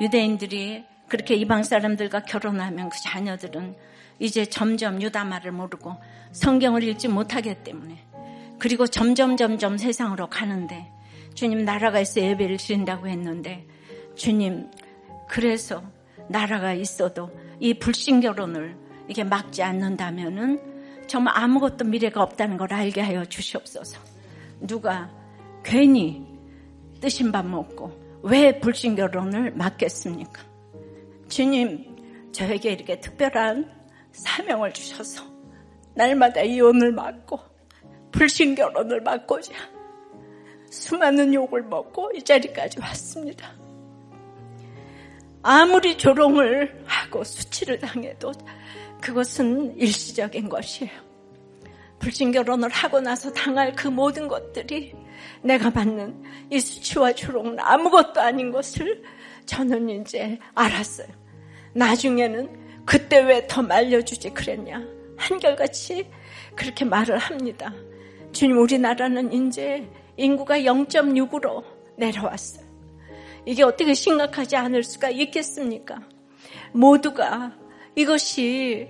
[0.00, 3.74] 유대인들이 그렇게 이방 사람들과 결혼하면 그 자녀들은
[4.20, 5.96] 이제 점점 유다 말을 모르고
[6.30, 7.98] 성경을 읽지 못하기 때문에
[8.60, 10.92] 그리고 점점 점점 세상으로 가는데
[11.34, 13.66] 주님 나라가 있어 예배를 드린다고 했는데
[14.14, 14.70] 주님
[15.26, 15.82] 그래서
[16.28, 23.24] 나라가 있어도 이 불신 결혼을 이게 막지 않는다면은 정말 아무것도 미래가 없다는 걸 알게 하여
[23.24, 24.00] 주시옵소서.
[24.60, 25.10] 누가
[25.62, 26.26] 괜히
[27.00, 30.42] 뜨신 밥 먹고 왜 불신 결혼을 막겠습니까?
[31.28, 33.70] 주님, 저에게 이렇게 특별한
[34.12, 35.24] 사명을 주셔서
[35.94, 37.38] 날마다 이혼을 막고
[38.12, 39.52] 불신 결혼을 막고자
[40.70, 43.52] 수많은 욕을 먹고 이 자리까지 왔습니다.
[45.42, 48.32] 아무리 조롱을 하고 수치를 당해도
[49.04, 50.90] 그것은 일시적인 것이에요.
[51.98, 54.94] 불신 결혼을 하고 나서 당할 그 모든 것들이
[55.42, 59.02] 내가 받는 이 수치와 조롱은 아무것도 아닌 것을
[59.44, 61.08] 저는 이제 알았어요.
[61.74, 64.82] 나중에는 그때 왜 더 말려주지 그랬냐.
[65.18, 66.08] 한결같이
[66.56, 67.74] 그렇게 말을 합니다.
[68.32, 69.86] 주님, 우리나라는 이제
[70.16, 71.62] 인구가 0.6으로
[71.96, 72.64] 내려왔어요.
[73.44, 76.00] 이게 어떻게 심각하지 않을 수가 있겠습니까?
[76.72, 77.52] 모두가
[77.96, 78.88] 이것이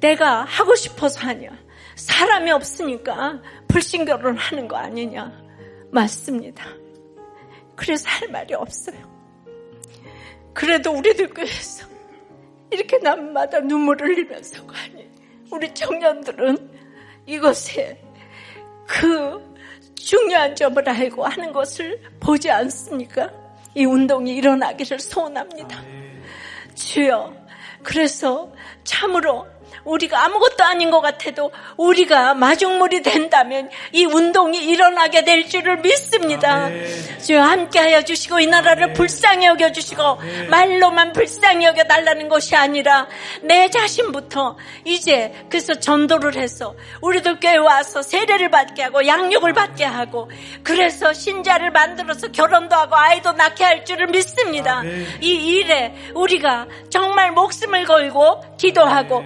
[0.00, 1.50] 내가 하고 싶어서 하냐.
[1.96, 5.32] 사람이 없으니까 불신결혼 하는 거 아니냐.
[5.90, 6.64] 맞습니다.
[7.76, 8.96] 그래서 할 말이 없어요.
[10.52, 11.86] 그래도 우리들 교회에서
[12.70, 15.08] 이렇게 남마다 눈물을 흘리면서 가니
[15.50, 16.70] 우리 청년들은
[17.26, 18.00] 이것에
[18.86, 19.54] 그
[19.94, 23.30] 중요한 점을 알고 하는 것을 보지 않습니까?
[23.74, 25.82] 이 운동이 일어나기를 소원합니다.
[26.74, 27.43] 주여,
[27.84, 28.50] 그래서
[28.82, 29.46] 참으로
[29.84, 36.68] 우리가 아무것도 아닌 것 같아도 우리가 마중물이 된다면 이 운동이 일어나게 될 줄을 믿습니다.
[37.24, 40.18] 주여 함께하여 주시고 이 나라를 불쌍히 여겨 주시고
[40.50, 43.06] 말로만 불쌍히 여겨 달라는 것이 아니라
[43.42, 50.30] 내 자신부터 이제 그래서 전도를 해서 우리들 교회 와서 세례를 받게 하고 양육을 받게 하고
[50.62, 54.82] 그래서 신자를 만들어서 결혼도 하고 아이도 낳게 할 줄을 믿습니다.
[55.20, 59.24] 이 일에 우리가 정말 목숨을 걸고 기도하고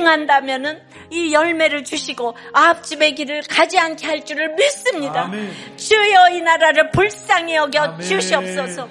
[0.00, 0.80] 행한다면은
[1.10, 5.22] 이 열매를 주시고 앞집의 길을 가지 않게 할 줄을 믿습니다.
[5.22, 5.50] 아멘.
[5.76, 8.00] 주여 이 나라를 불쌍히 여겨 아멘.
[8.00, 8.88] 주시옵소서.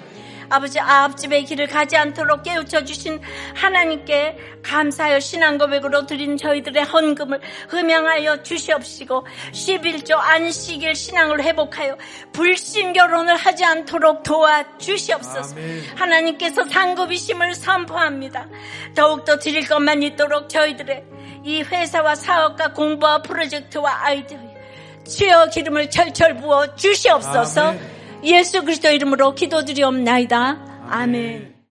[0.50, 3.20] 아버지 앞집의 길을 가지 않도록 깨우쳐 주신
[3.54, 11.96] 하나님께 감사하여 신앙 고백으로 드린 저희들의 헌금을 흠양하여 주시옵시고 11조 안식일 신앙을 회복하여
[12.32, 15.56] 불신 결혼을 하지 않도록 도와 주시옵소서.
[15.94, 18.48] 하나님께서 상급이심을 선포합니다.
[18.94, 21.04] 더욱더 드릴 것만 있도록 저희들의
[21.44, 24.38] 이 회사와 사업과 공부와 프로젝트와 아이디어
[25.06, 27.68] 주여 기름을 철철 부어 주시옵소서.
[27.68, 27.99] 아멘.
[28.24, 30.86] 예수 그리스도 이름으로 기도드리옵나이다.
[30.88, 31.59] 아멘.